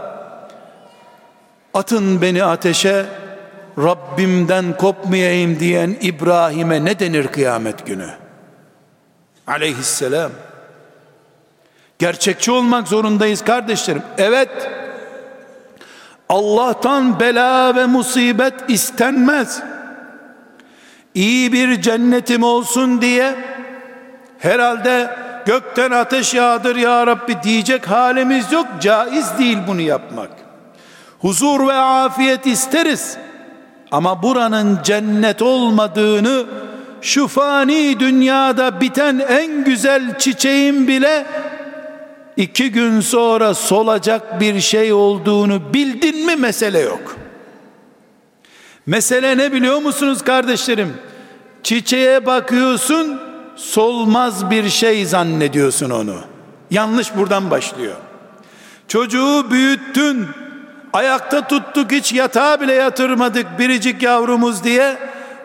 atın 1.73 2.21
beni 2.21 2.43
ateşe 2.43 3.05
Rabbimden 3.77 4.77
kopmayayım 4.77 5.59
diyen 5.59 5.97
İbrahim'e 6.01 6.85
ne 6.85 6.99
denir 6.99 7.27
kıyamet 7.27 7.85
günü? 7.85 8.09
Aleyhisselam. 9.47 10.31
Gerçekçi 11.99 12.51
olmak 12.51 12.87
zorundayız 12.87 13.43
kardeşlerim. 13.43 14.01
Evet. 14.17 14.69
Allah'tan 16.29 17.19
bela 17.19 17.75
ve 17.75 17.85
musibet 17.85 18.53
istenmez. 18.67 19.61
İyi 21.15 21.53
bir 21.53 21.81
cennetim 21.81 22.43
olsun 22.43 23.01
diye 23.01 23.35
herhalde 24.39 25.15
gökten 25.45 25.91
ateş 25.91 26.33
yağdır 26.33 26.75
ya 26.75 27.07
Rabbi 27.07 27.43
diyecek 27.43 27.87
halimiz 27.87 28.51
yok. 28.51 28.67
Caiz 28.81 29.39
değil 29.39 29.57
bunu 29.67 29.81
yapmak. 29.81 30.29
Huzur 31.19 31.67
ve 31.67 31.73
afiyet 31.73 32.45
isteriz. 32.45 33.17
Ama 33.91 34.23
buranın 34.23 34.79
cennet 34.83 35.41
olmadığını 35.41 36.45
şu 37.01 37.27
fani 37.27 37.99
dünyada 37.99 38.81
biten 38.81 39.19
en 39.29 39.63
güzel 39.63 40.17
çiçeğin 40.17 40.87
bile 40.87 41.25
iki 42.37 42.71
gün 42.71 42.99
sonra 43.01 43.53
solacak 43.53 44.41
bir 44.41 44.59
şey 44.61 44.93
olduğunu 44.93 45.73
bildin 45.73 46.25
mi 46.25 46.35
mesele 46.35 46.79
yok. 46.79 47.24
Mesele 48.85 49.37
ne 49.37 49.53
biliyor 49.53 49.81
musunuz 49.81 50.21
kardeşlerim? 50.21 50.93
Çiçeğe 51.63 52.25
bakıyorsun 52.25 53.21
solmaz 53.55 54.51
bir 54.51 54.69
şey 54.69 55.05
zannediyorsun 55.05 55.89
onu. 55.89 56.15
Yanlış 56.71 57.15
buradan 57.15 57.51
başlıyor. 57.51 57.95
Çocuğu 58.87 59.51
büyüttün, 59.51 60.27
ayakta 60.93 61.47
tuttuk 61.47 61.91
hiç 61.91 62.13
yatağa 62.13 62.61
bile 62.61 62.73
yatırmadık 62.73 63.59
biricik 63.59 64.03
yavrumuz 64.03 64.63
diye. 64.63 64.97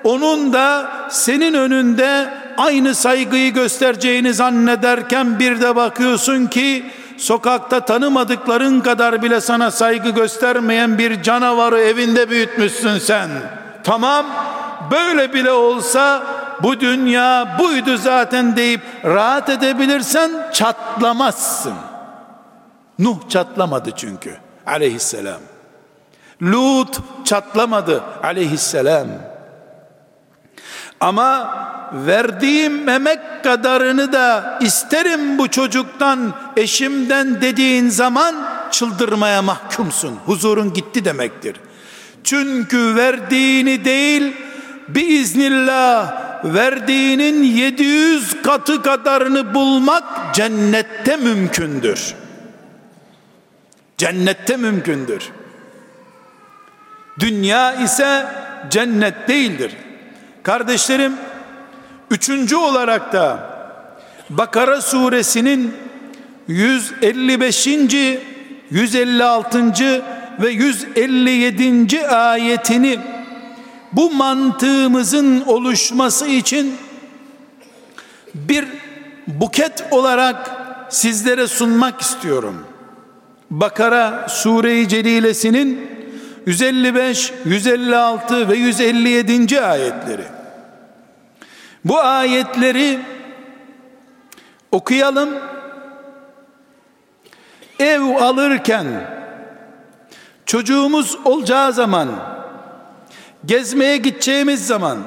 Onun 0.05 0.53
da 0.53 0.91
senin 1.11 1.55
önünde 1.55 2.35
aynı 2.57 2.95
saygıyı 2.95 3.53
göstereceğini 3.53 4.35
zannederken 4.35 5.39
bir 5.39 5.61
de 5.61 5.77
bakıyorsun 5.77 6.47
ki 6.47 6.85
sokakta 7.21 7.81
tanımadıkların 7.81 8.81
kadar 8.81 9.23
bile 9.23 9.41
sana 9.41 9.71
saygı 9.71 10.11
göstermeyen 10.11 10.99
bir 10.99 11.23
canavarı 11.23 11.81
evinde 11.81 12.31
büyütmüşsün 12.31 12.99
sen. 12.99 13.29
Tamam 13.85 14.27
böyle 14.91 15.35
bile 15.35 15.53
olsa 15.53 16.23
bu 16.63 16.81
dünya 16.81 17.57
buydu 17.59 17.97
zaten 17.97 18.57
deyip 18.57 18.81
rahat 19.05 19.49
edebilirsen 19.49 20.31
çatlamazsın. 20.53 21.75
Nuh 22.99 23.29
çatlamadı 23.29 23.91
çünkü 23.97 24.37
aleyhisselam. 24.67 25.41
Lut 26.43 26.99
çatlamadı 27.25 28.03
aleyhisselam. 28.23 29.07
Ama 31.01 31.55
verdiğim 31.93 32.89
emek 32.89 33.45
kadarını 33.45 34.13
da 34.13 34.59
isterim 34.63 35.39
bu 35.39 35.49
çocuktan, 35.49 36.35
eşimden 36.57 37.41
dediğin 37.41 37.89
zaman 37.89 38.35
çıldırmaya 38.71 39.43
mahkumsun. 39.43 40.17
Huzurun 40.27 40.73
gitti 40.73 41.05
demektir. 41.05 41.57
Çünkü 42.25 42.97
verdiğini 42.97 43.85
değil, 43.85 44.37
biiznillah 44.89 46.15
verdiğinin 46.45 47.43
700 47.43 48.43
katı 48.43 48.83
kadarını 48.83 49.55
bulmak 49.55 50.35
cennette 50.35 51.17
mümkündür. 51.17 52.15
Cennette 53.99 54.57
mümkündür. 54.57 55.29
Dünya 57.21 57.75
ise 57.75 58.27
cennet 58.71 59.29
değildir. 59.29 59.77
Kardeşlerim, 60.43 61.13
üçüncü 62.11 62.57
olarak 62.57 63.13
da 63.13 63.51
Bakara 64.31 64.81
suresinin 64.81 65.75
155. 66.49 67.69
156. 68.71 70.03
ve 70.41 70.51
157. 70.51 72.07
ayetini 72.09 72.99
bu 73.93 74.11
mantığımızın 74.11 75.41
oluşması 75.41 76.27
için 76.27 76.75
bir 78.35 78.65
buket 79.27 79.85
olarak 79.91 80.51
sizlere 80.89 81.47
sunmak 81.47 82.01
istiyorum. 82.01 82.67
Bakara 83.51 84.27
Sure-i 84.29 84.89
Celilesinin 84.89 86.00
155, 86.47 87.33
156 87.45 88.49
ve 88.49 88.57
157. 88.57 89.61
ayetleri. 89.61 90.25
Bu 91.85 92.01
ayetleri 92.01 92.99
okuyalım. 94.73 95.29
Ev 97.79 98.01
alırken 98.01 98.87
çocuğumuz 100.47 101.19
olacağı 101.25 101.73
zaman 101.73 102.09
gezmeye 103.45 103.97
gideceğimiz 103.97 104.67
zaman 104.67 104.99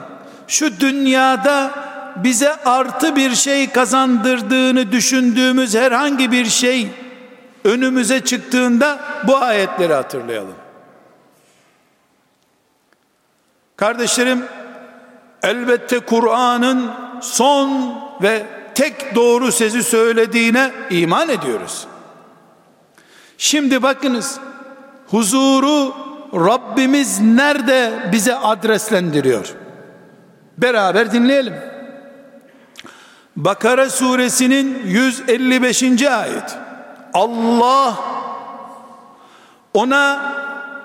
şu 0.47 0.79
dünyada 0.79 1.71
bize 2.15 2.55
artı 2.55 3.15
bir 3.15 3.35
şey 3.35 3.69
kazandırdığını 3.69 4.91
düşündüğümüz 4.91 5.75
herhangi 5.75 6.31
bir 6.31 6.45
şey 6.45 6.87
önümüze 7.63 8.19
çıktığında 8.19 8.99
bu 9.27 9.37
ayetleri 9.37 9.93
hatırlayalım. 9.93 10.62
Kardeşlerim 13.83 14.45
elbette 15.41 15.99
Kur'an'ın 15.99 16.91
son 17.21 17.95
ve 18.21 18.43
tek 18.75 19.15
doğru 19.15 19.51
sözü 19.51 19.83
söylediğine 19.83 20.71
iman 20.89 21.29
ediyoruz. 21.29 21.87
Şimdi 23.37 23.83
bakınız 23.83 24.39
huzuru 25.07 25.95
Rabbimiz 26.33 27.19
nerede 27.21 28.09
bize 28.11 28.35
adreslendiriyor? 28.35 29.53
Beraber 30.57 31.11
dinleyelim. 31.11 31.55
Bakara 33.35 33.89
suresinin 33.89 34.81
155. 34.85 35.83
ayet. 36.03 36.57
Allah 37.13 37.95
ona 39.73 40.33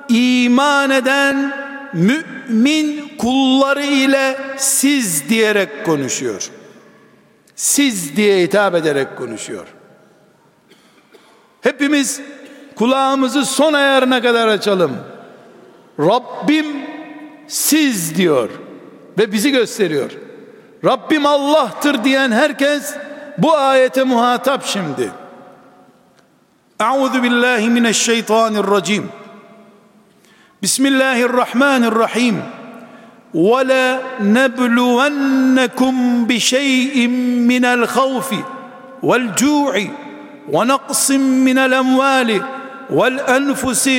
iman 0.09 0.91
eden 0.91 1.68
mümin 1.99 3.09
kulları 3.19 3.83
ile 3.83 4.39
siz 4.57 5.29
diyerek 5.29 5.87
konuşuyor. 5.87 6.51
Siz 7.57 8.17
diye 8.17 8.43
hitap 8.43 8.75
ederek 8.75 9.17
konuşuyor. 9.17 9.67
Hepimiz 11.61 12.21
kulağımızı 12.77 13.45
son 13.45 13.73
ayarına 13.73 14.23
kadar 14.23 14.49
açalım. 14.49 14.97
Rabbim 16.01 16.67
siz 17.49 18.17
diyor 18.17 18.51
ve 19.19 19.33
bizi 19.33 19.51
gösteriyor. 19.51 20.11
Rabbim 20.85 21.27
Allah'tır 21.27 22.05
diyen 22.05 22.33
herkes 22.33 22.95
bu 23.39 23.57
ayete 23.57 24.05
muhatap 24.05 24.67
şimdi. 24.67 25.11
Euzu 26.81 27.23
billahi 27.23 27.71
mineşşeytanirracim. 27.71 29.09
Bismillahirrahmanirrahim. 30.62 32.42
ولا 33.34 34.02
نبلونكم 34.22 36.26
بشيء 36.26 37.08
من 37.50 37.66
الخوف 37.66 38.30
والجوع 39.04 39.74
ونقص 40.52 41.12
من 41.12 41.58
الأموال 41.58 42.42
والأنفس 42.90 43.90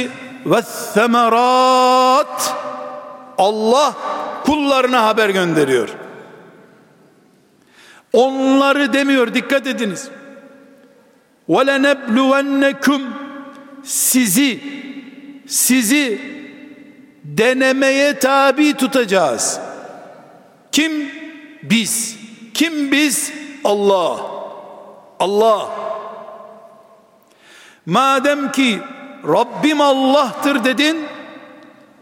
والثمرات 0.46 2.42
Allah 3.38 3.94
kullarına 4.44 5.06
haber 5.06 5.28
gönderiyor. 5.28 5.88
Onları 8.12 8.92
demiyor 8.92 9.34
dikkat 9.34 9.66
ediniz. 9.66 10.08
وَلَنَبْلُوَنَّكُمْ 11.48 13.00
Sizi, 13.82 14.60
sizi 15.46 16.20
denemeye 17.24 18.18
tabi 18.18 18.74
tutacağız. 18.74 19.60
Kim? 20.72 21.10
Biz. 21.62 22.16
Kim 22.54 22.92
biz? 22.92 23.32
Allah. 23.64 24.20
Allah. 25.20 25.68
Madem 27.86 28.52
ki 28.52 28.78
Rabbim 29.28 29.80
Allah'tır 29.80 30.64
dedin, 30.64 31.04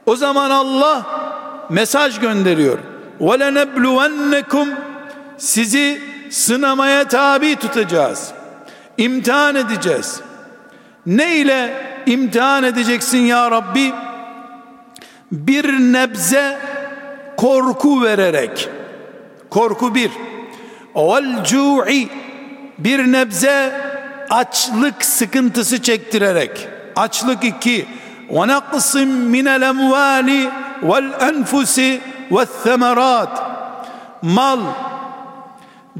o 0.06 0.16
zaman 0.16 0.50
Allah 0.50 1.06
mesaj 1.70 2.20
gönderiyor. 2.20 2.78
وَلَنَبْلُوَنَّكُمْ 3.20 4.68
Sizi 5.38 6.00
sınamaya 6.30 7.08
tabi 7.08 7.56
tutacağız. 7.56 8.32
İmtihan 8.98 9.54
edeceğiz. 9.54 10.20
Ne 11.06 11.36
ile 11.36 11.86
imtihan 12.06 12.64
edeceksin 12.64 13.18
ya 13.18 13.50
Rabbi? 13.50 13.92
Bir 15.31 15.93
nebze 15.93 16.57
korku 17.37 18.03
vererek. 18.03 18.69
Korku 19.49 19.95
bir. 19.95 20.11
Vel 20.95 21.43
cu'i 21.43 22.09
bir 22.77 23.11
nebze 23.11 23.81
açlık 24.29 25.05
sıkıntısı 25.05 25.81
çektirerek. 25.81 26.67
Açlık 26.95 27.43
iki. 27.43 27.87
Ve 28.29 28.47
naqsim 28.47 29.09
minel 29.09 29.61
emvali 29.61 30.49
vel 30.83 31.11
enfusi 31.21 32.01
ve 32.31 32.45
semerat. 32.63 33.43
Mal, 34.21 34.59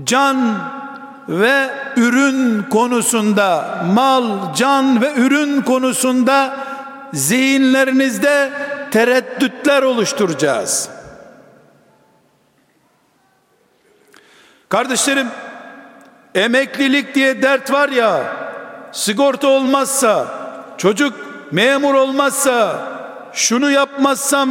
can 0.04 0.38
ve 1.30 1.70
ürün 1.96 2.64
konusunda 2.64 3.84
mal, 3.94 4.54
can 4.56 5.02
ve 5.02 5.14
ürün 5.16 5.62
konusunda 5.62 6.58
zihinlerinizde 7.14 8.52
tereddütler 8.92 9.84
oluşturacağız. 9.84 10.90
Kardeşlerim, 14.70 15.28
emeklilik 16.36 17.16
diye 17.16 17.42
dert 17.42 17.72
var 17.72 17.90
ya, 17.90 18.36
sigorta 18.92 19.48
olmazsa, 19.48 20.28
çocuk 20.78 21.14
memur 21.52 21.94
olmazsa, 21.94 22.82
şunu 23.34 23.72
yapmazsam 23.72 24.50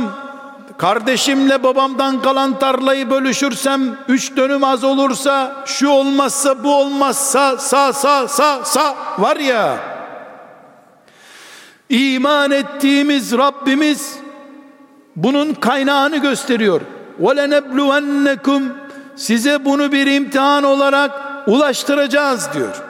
kardeşimle 0.79 1.63
babamdan 1.63 2.23
kalan 2.23 2.59
tarlayı 2.59 3.11
bölüşürsem 3.11 3.99
üç 4.09 4.37
dönüm 4.37 4.65
az 4.65 4.85
olursa 4.85 5.65
şu 5.67 5.89
olmazsa 5.89 6.65
bu 6.65 6.75
olmazsa 6.75 7.57
sa 7.57 7.93
sa 7.93 8.29
sa 8.29 8.65
sa 8.65 8.97
var 9.19 9.37
ya 9.37 9.79
iman 11.89 12.51
ettiğimiz 12.51 13.33
Rabbimiz 13.33 14.19
bunun 15.16 15.54
kaynağını 15.54 16.18
gösteriyor. 16.18 16.82
وَلَنَبْلُوَنَّكُمْ 17.22 18.64
Size 19.16 19.66
bunu 19.66 19.92
bir 19.92 20.08
imtihan 20.08 20.64
olarak 20.64 21.12
ulaştıracağız 21.48 22.50
diyor. 22.54 22.82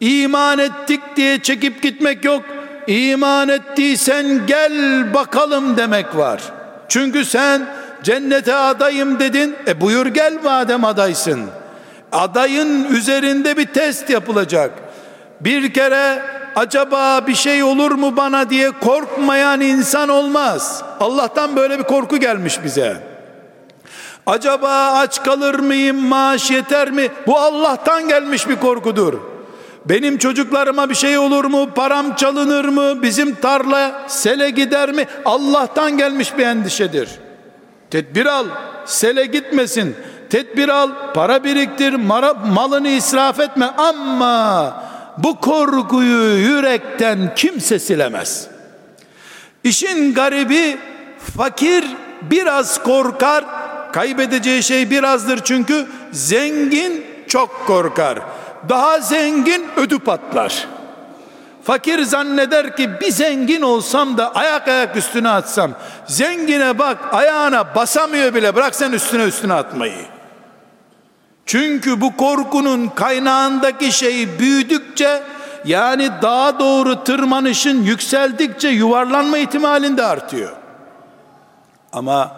İman 0.00 0.58
ettik 0.58 1.00
diye 1.16 1.42
çekip 1.42 1.82
gitmek 1.82 2.24
yok 2.24 2.42
iman 2.86 3.48
ettiysen 3.48 4.46
gel 4.46 5.06
bakalım 5.14 5.76
demek 5.76 6.16
var. 6.16 6.42
Çünkü 6.88 7.24
sen 7.24 7.66
cennete 8.02 8.54
adayım 8.54 9.20
dedin. 9.20 9.56
E 9.66 9.80
buyur 9.80 10.06
gel 10.06 10.38
madem 10.44 10.84
adaysın. 10.84 11.40
Adayın 12.12 12.84
üzerinde 12.84 13.56
bir 13.56 13.66
test 13.66 14.10
yapılacak. 14.10 14.70
Bir 15.40 15.72
kere 15.72 16.22
acaba 16.57 17.27
bir 17.27 17.35
şey 17.35 17.63
olur 17.63 17.91
mu 17.91 18.17
bana 18.17 18.49
diye 18.49 18.71
korkmayan 18.71 19.61
insan 19.61 20.09
olmaz. 20.09 20.83
Allah'tan 20.99 21.55
böyle 21.55 21.79
bir 21.79 21.83
korku 21.83 22.17
gelmiş 22.17 22.63
bize. 22.63 22.97
Acaba 24.25 24.91
aç 24.91 25.23
kalır 25.23 25.59
mıyım, 25.59 25.97
maaş 25.97 26.51
yeter 26.51 26.91
mi? 26.91 27.07
Bu 27.27 27.37
Allah'tan 27.37 28.07
gelmiş 28.07 28.49
bir 28.49 28.55
korkudur. 28.55 29.13
Benim 29.85 30.17
çocuklarıma 30.17 30.89
bir 30.89 30.95
şey 30.95 31.17
olur 31.17 31.45
mu? 31.45 31.69
Param 31.75 32.15
çalınır 32.15 32.65
mı? 32.65 33.01
Bizim 33.01 33.35
tarla 33.35 34.03
sele 34.07 34.49
gider 34.49 34.91
mi? 34.91 35.07
Allah'tan 35.25 35.97
gelmiş 35.97 36.37
bir 36.37 36.45
endişedir. 36.45 37.09
Tedbir 37.91 38.25
al, 38.25 38.45
sele 38.85 39.25
gitmesin. 39.25 39.95
Tedbir 40.29 40.69
al, 40.69 40.89
para 41.13 41.43
biriktir, 41.43 41.93
mara, 41.93 42.33
malını 42.33 42.89
israf 42.89 43.39
etme 43.39 43.65
ama 43.65 44.86
bu 45.17 45.39
korkuyu 45.39 46.37
yürekten 46.37 47.35
kimse 47.35 47.79
silemez. 47.79 48.47
İşin 49.63 50.13
garibi 50.13 50.77
fakir 51.37 51.85
biraz 52.21 52.83
korkar, 52.83 53.45
kaybedeceği 53.93 54.63
şey 54.63 54.91
birazdır 54.91 55.39
çünkü 55.43 55.87
zengin 56.11 57.05
çok 57.27 57.67
korkar 57.67 58.19
daha 58.69 58.99
zengin 58.99 59.67
ödü 59.77 59.99
patlar. 59.99 60.67
Fakir 61.63 62.03
zanneder 62.03 62.75
ki 62.75 62.89
bir 63.01 63.11
zengin 63.11 63.61
olsam 63.61 64.17
da 64.17 64.35
ayak 64.35 64.67
ayak 64.67 64.95
üstüne 64.95 65.29
atsam. 65.29 65.71
Zengine 66.05 66.79
bak 66.79 66.97
ayağına 67.11 67.75
basamıyor 67.75 68.33
bile 68.33 68.55
bırak 68.55 68.75
sen 68.75 68.91
üstüne 68.91 69.23
üstüne 69.23 69.53
atmayı. 69.53 70.16
Çünkü 71.47 72.01
bu 72.01 72.17
korkunun 72.17 72.87
kaynağındaki 72.87 73.91
şey 73.91 74.39
büyüdükçe 74.39 75.23
yani 75.65 76.09
daha 76.21 76.59
doğru 76.59 77.03
tırmanışın 77.03 77.83
yükseldikçe 77.83 78.67
yuvarlanma 78.67 79.37
ihtimalinde 79.37 80.03
artıyor. 80.03 80.51
Ama 81.93 82.31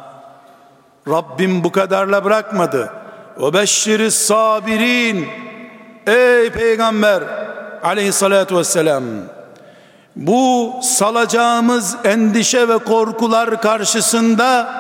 Rabbim 1.08 1.64
bu 1.64 1.72
kadarla 1.72 2.24
bırakmadı. 2.24 2.94
O 3.40 3.54
beşşiri 3.54 4.12
sabirin 4.12 5.28
Ey 6.08 6.50
peygamber 6.50 7.24
aleyhissalatü 7.84 8.58
vesselam 8.58 9.04
bu 10.16 10.74
salacağımız 10.84 11.98
endişe 12.04 12.68
ve 12.68 12.78
korkular 12.78 13.62
karşısında 13.62 14.74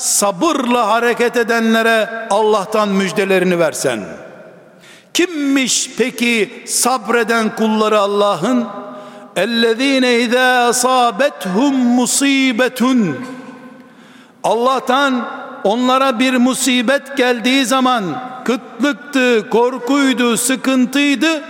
sabırla 0.00 0.88
hareket 0.88 1.36
edenlere 1.36 2.26
Allah'tan 2.30 2.88
müjdelerini 2.88 3.58
versen. 3.58 4.00
Kimmiş 5.14 5.90
peki 5.98 6.64
sabreden 6.66 7.56
kulları 7.56 7.98
Allah'ın? 8.00 8.66
Ellezine 9.36 10.14
izâ 10.18 10.66
asâbethum 10.68 11.74
musibetun. 11.74 13.16
Allah'tan 14.44 15.28
onlara 15.64 16.18
bir 16.18 16.36
musibet 16.36 17.16
geldiği 17.16 17.66
zaman 17.66 18.04
kıtlıktı, 18.44 19.50
korkuydu, 19.50 20.36
sıkıntıydı. 20.36 21.42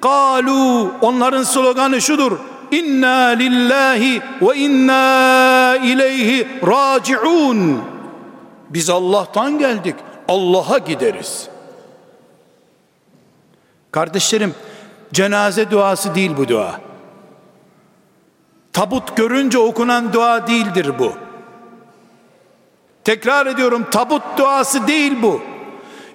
Kalu 0.00 0.90
onların 1.00 1.42
sloganı 1.42 2.00
şudur. 2.00 2.38
İnna 2.70 3.26
lillahi 3.26 4.22
ve 4.42 4.56
inna 4.56 5.76
ileyhi 5.76 6.48
raciun. 6.66 7.82
Biz 8.70 8.90
Allah'tan 8.90 9.58
geldik. 9.58 9.94
Allah'a 10.28 10.78
gideriz. 10.78 11.48
Kardeşlerim, 13.90 14.54
cenaze 15.12 15.70
duası 15.70 16.14
değil 16.14 16.30
bu 16.36 16.48
dua. 16.48 16.80
Tabut 18.72 19.16
görünce 19.16 19.58
okunan 19.58 20.12
dua 20.12 20.46
değildir 20.46 20.92
bu. 20.98 21.12
Tekrar 23.04 23.46
ediyorum 23.46 23.86
tabut 23.90 24.22
duası 24.38 24.86
değil 24.86 25.12
bu. 25.22 25.40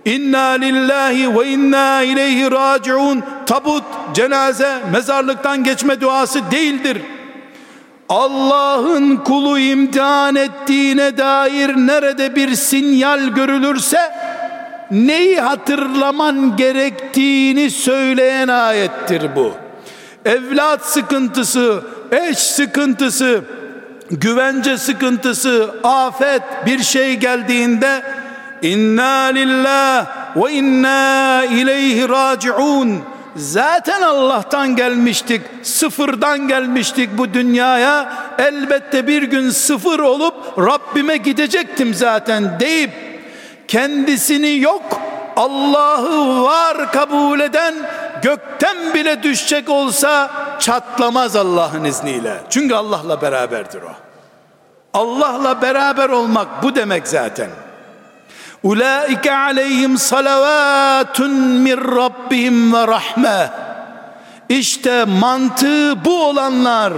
İnna 0.06 0.48
lillahi 0.48 1.40
ve 1.40 1.48
inna 1.48 2.02
ileyhi 2.02 2.52
raciun. 2.52 3.24
Tabut, 3.46 3.84
cenaze, 4.14 4.80
mezarlıktan 4.92 5.64
geçme 5.64 6.02
duası 6.02 6.52
değildir. 6.52 7.02
Allah'ın 8.10 9.16
kulu 9.16 9.60
imtihan 9.60 10.36
ettiğine 10.36 11.18
dair 11.18 11.70
nerede 11.76 12.36
bir 12.36 12.56
sinyal 12.56 13.28
görülürse 13.28 14.12
neyi 14.92 15.40
hatırlaman 15.40 16.58
gerektiğini 16.58 17.72
söyleyen 17.72 18.48
ayettir 18.48 19.36
bu. 19.36 19.54
Evlat 20.26 20.86
sıkıntısı, 20.86 21.84
eş 22.12 22.38
sıkıntısı, 22.38 23.42
güvence 24.12 24.78
sıkıntısı, 24.78 25.76
afet 25.84 26.44
bir 26.66 26.84
şey 26.84 27.16
geldiğinde 27.16 28.04
İnna 28.62 29.24
lillah 29.26 30.08
ve 30.36 30.52
inna 30.52 31.44
ileyhi 31.46 32.10
raciun. 32.10 33.02
Zaten 33.36 34.02
Allah'tan 34.02 34.76
gelmiştik, 34.76 35.42
sıfırdan 35.64 36.48
gelmiştik 36.48 37.18
bu 37.18 37.34
dünyaya. 37.34 38.14
Elbette 38.40 39.08
bir 39.08 39.24
gün 39.24 39.50
sıfır 39.50 40.00
olup 40.00 40.36
Rabbime 40.58 41.18
gidecektim 41.18 41.94
zaten 41.94 42.60
deyip 42.60 42.92
kendisini 43.68 44.60
yok 44.60 44.84
Allah'ı 45.36 46.44
var 46.44 46.92
kabul 46.92 47.40
eden 47.40 47.76
gökten 48.22 48.94
bile 48.94 49.24
düşecek 49.24 49.70
olsa 49.70 50.32
çatlamaz 50.60 51.36
Allah'ın 51.36 51.84
izniyle. 51.84 52.38
Çünkü 52.50 52.76
Allah'la 52.76 53.22
beraberdir 53.22 53.82
o. 53.82 53.92
Allah'la 54.94 55.62
beraber 55.62 56.10
olmak 56.10 56.64
bu 56.64 56.76
demek 56.76 57.08
zaten. 57.08 57.50
Ulaike 58.64 59.36
aleyhim 59.36 59.98
salavatun 59.98 61.32
min 61.32 61.78
rabbihim 61.78 62.74
ve 62.74 62.88
rahme. 62.88 63.50
İşte 64.50 65.06
mantığı 65.06 66.06
bu 66.06 66.24
olanlar 66.24 66.94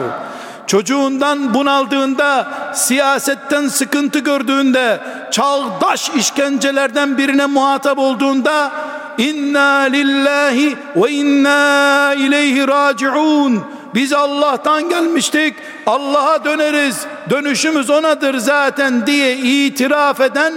çocuğundan 0.68 1.54
bunaldığında, 1.54 2.48
siyasetten 2.74 3.68
sıkıntı 3.68 4.20
gördüğünde, 4.20 5.00
çağdaş 5.32 6.10
işkencelerden 6.10 7.18
birine 7.18 7.46
muhatap 7.46 8.00
olduğunda 8.00 8.72
inna 9.18 9.80
lillahi 9.80 10.78
ve 10.96 11.12
inna 11.12 12.14
ileyhi 12.14 12.68
raciun 12.68 13.64
biz 13.96 14.14
Allah'tan 14.14 14.90
gelmiştik 14.90 15.56
Allah'a 15.86 16.46
döneriz 16.46 17.06
dönüşümüz 17.30 17.90
onadır 17.90 18.38
zaten 18.38 19.08
diye 19.08 19.38
itiraf 19.38 20.22
eden 20.22 20.54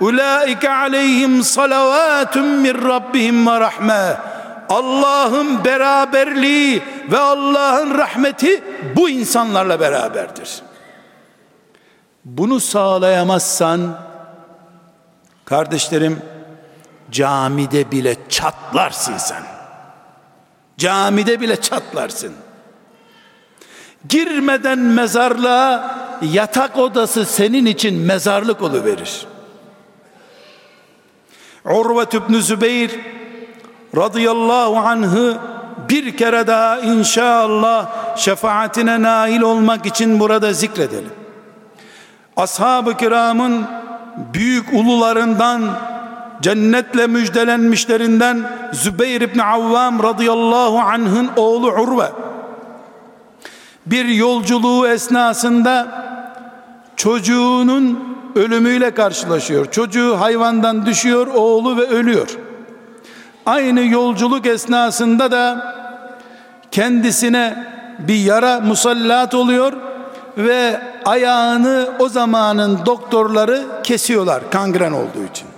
ulaike 0.00 0.70
aleyhim 0.70 1.42
salavatun 1.42 2.46
min 2.46 2.74
rabbihim 2.74 3.46
ve 3.46 3.60
rahme 3.60 4.16
Allah'ın 4.68 5.64
beraberliği 5.64 6.82
ve 7.10 7.18
Allah'ın 7.18 7.98
rahmeti 7.98 8.64
bu 8.96 9.08
insanlarla 9.08 9.80
beraberdir. 9.80 10.62
Bunu 12.24 12.60
sağlayamazsan 12.60 13.98
kardeşlerim 15.44 16.22
camide 17.10 17.90
bile 17.90 18.16
çatlarsın 18.28 19.16
sen. 19.16 19.42
Camide 20.78 21.40
bile 21.40 21.60
çatlarsın. 21.60 22.32
Girmeden 24.08 24.78
mezarlığa 24.78 25.98
yatak 26.22 26.78
odası 26.78 27.24
senin 27.24 27.66
için 27.66 27.98
mezarlık 27.98 28.62
verir. 28.84 29.26
Urve 31.68 32.16
ibn 32.16 32.34
Zübeyir 32.34 33.00
radıyallahu 33.96 34.76
anh'ı 34.76 35.38
bir 35.88 36.16
kere 36.16 36.46
daha 36.46 36.78
inşallah 36.78 37.86
şefaatine 38.16 39.02
nail 39.02 39.40
olmak 39.40 39.86
için 39.86 40.20
burada 40.20 40.52
zikredelim. 40.52 41.12
Ashab-ı 42.36 42.96
kiramın 42.96 43.66
büyük 44.34 44.72
ulularından 44.72 45.62
cennetle 46.42 47.06
müjdelenmişlerinden 47.06 48.50
Zübeyir 48.72 49.20
ibn 49.20 49.38
Avvam 49.38 50.02
radıyallahu 50.02 50.78
anh'ın 50.78 51.30
oğlu 51.36 51.66
Urve 51.66 52.12
bir 53.86 54.04
yolculuğu 54.04 54.88
esnasında 54.88 55.86
çocuğunun 56.96 58.07
ölümüyle 58.38 58.90
karşılaşıyor. 58.90 59.70
Çocuğu 59.70 60.20
hayvandan 60.20 60.86
düşüyor, 60.86 61.26
oğlu 61.26 61.76
ve 61.76 61.86
ölüyor. 61.86 62.28
Aynı 63.46 63.84
yolculuk 63.84 64.46
esnasında 64.46 65.30
da 65.30 65.74
kendisine 66.70 67.66
bir 67.98 68.14
yara 68.14 68.60
musallat 68.60 69.34
oluyor 69.34 69.72
ve 70.36 70.80
ayağını 71.04 71.88
o 71.98 72.08
zamanın 72.08 72.86
doktorları 72.86 73.64
kesiyorlar 73.82 74.50
kangren 74.50 74.92
olduğu 74.92 75.24
için. 75.30 75.48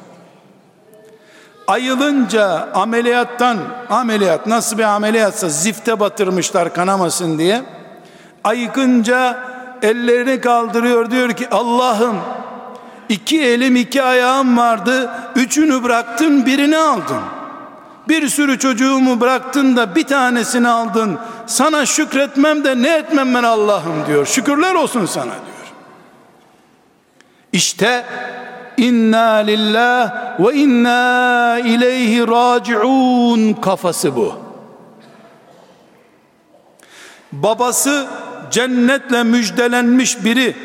Ayılınca 1.66 2.68
ameliyattan 2.74 3.58
ameliyat 3.90 4.46
nasıl 4.46 4.78
bir 4.78 4.82
ameliyatsa 4.82 5.48
zifte 5.48 6.00
batırmışlar 6.00 6.74
kanamasın 6.74 7.38
diye. 7.38 7.62
Ayıkınca 8.44 9.38
ellerini 9.82 10.40
kaldırıyor 10.40 11.10
diyor 11.10 11.32
ki 11.32 11.48
Allah'ım 11.50 12.16
iki 13.10 13.42
elim 13.42 13.76
iki 13.76 14.02
ayağım 14.02 14.56
vardı 14.56 15.10
üçünü 15.36 15.82
bıraktın 15.82 16.46
birini 16.46 16.76
aldın.'' 16.76 17.40
Bir 18.10 18.28
sürü 18.28 18.58
çocuğumu 18.58 19.20
bıraktın 19.20 19.76
da 19.76 19.94
bir 19.94 20.04
tanesini 20.04 20.68
aldın. 20.68 21.18
Sana 21.46 21.86
şükretmem 21.86 22.64
de 22.64 22.82
ne 22.82 22.96
etmem 22.96 23.34
ben 23.34 23.42
Allah'ım 23.42 24.06
diyor. 24.06 24.26
Şükürler 24.26 24.74
olsun 24.74 25.06
sana 25.06 25.24
diyor. 25.24 25.72
İşte 27.52 28.04
inna 28.76 29.32
lillah 29.34 30.12
ve 30.40 30.54
inna 30.54 31.58
ileyhi 31.58 32.28
raciun 32.28 33.52
kafası 33.52 34.16
bu. 34.16 34.34
Babası 37.32 38.06
cennetle 38.50 39.22
müjdelenmiş 39.22 40.24
biri. 40.24 40.56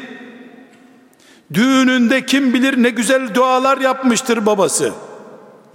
Düğününde 1.54 2.26
kim 2.26 2.54
bilir 2.54 2.84
ne 2.84 2.90
güzel 2.90 3.34
dualar 3.34 3.78
yapmıştır 3.78 4.46
babası. 4.46 4.92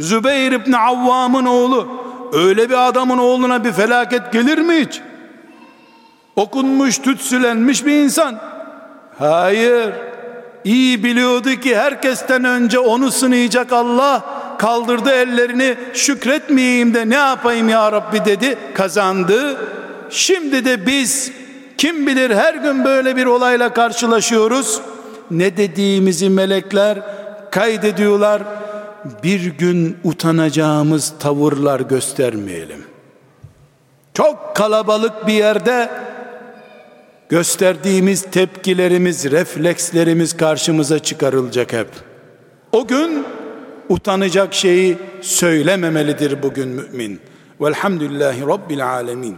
Zübeyir 0.01 0.53
İbni 0.53 0.77
Avvam'ın 0.77 1.47
oğlu 1.47 1.89
öyle 2.33 2.71
bir 2.71 2.89
adamın 2.89 3.19
oğluna 3.19 3.65
bir 3.65 3.73
felaket 3.73 4.33
gelir 4.33 4.59
mi 4.59 4.75
hiç? 4.75 5.01
Okunmuş, 6.37 6.99
tütsülenmiş 6.99 7.87
bir 7.87 7.93
insan. 7.93 8.39
Hayır. 9.19 9.93
İyi 10.65 11.05
biliyordu 11.05 11.51
ki 11.51 11.77
herkesten 11.77 12.45
önce 12.45 12.79
onu 12.79 13.11
sınayacak 13.11 13.73
Allah 13.73 14.25
kaldırdı 14.59 15.11
ellerini 15.11 15.77
şükretmeyeyim 15.95 16.95
de 16.95 17.11
ne 17.11 17.15
yapayım 17.15 17.69
ya 17.69 17.93
Rabbi 17.93 18.25
dedi 18.25 18.59
kazandı. 18.75 19.61
Şimdi 20.11 20.65
de 20.65 20.87
biz 20.87 21.33
kim 21.79 22.07
bilir 22.07 22.31
her 22.31 22.55
gün 22.55 22.85
böyle 22.85 23.17
bir 23.17 23.27
olayla 23.27 23.73
karşılaşıyoruz. 23.73 24.81
Ne 25.31 25.57
dediğimizi 25.57 26.31
melekler 26.31 27.03
kaydediyorlar 27.51 28.43
bir 29.23 29.47
gün 29.47 29.97
utanacağımız 30.05 31.13
tavırlar 31.19 31.81
göstermeyelim. 31.81 32.85
Çok 34.15 34.57
kalabalık 34.57 35.27
bir 35.27 35.33
yerde 35.33 35.91
gösterdiğimiz 37.29 38.23
tepkilerimiz, 38.23 39.31
reflekslerimiz 39.31 40.37
karşımıza 40.37 40.99
çıkarılacak 40.99 41.73
hep. 41.73 41.89
O 42.73 42.87
gün 42.87 43.25
utanacak 43.89 44.55
şeyi 44.55 44.99
söylememelidir 45.21 46.43
bugün 46.43 46.69
mümin. 46.69 47.21
Velhamdülillahi 47.61 48.47
Rabbil 48.47 48.87
Alemin. 48.87 49.37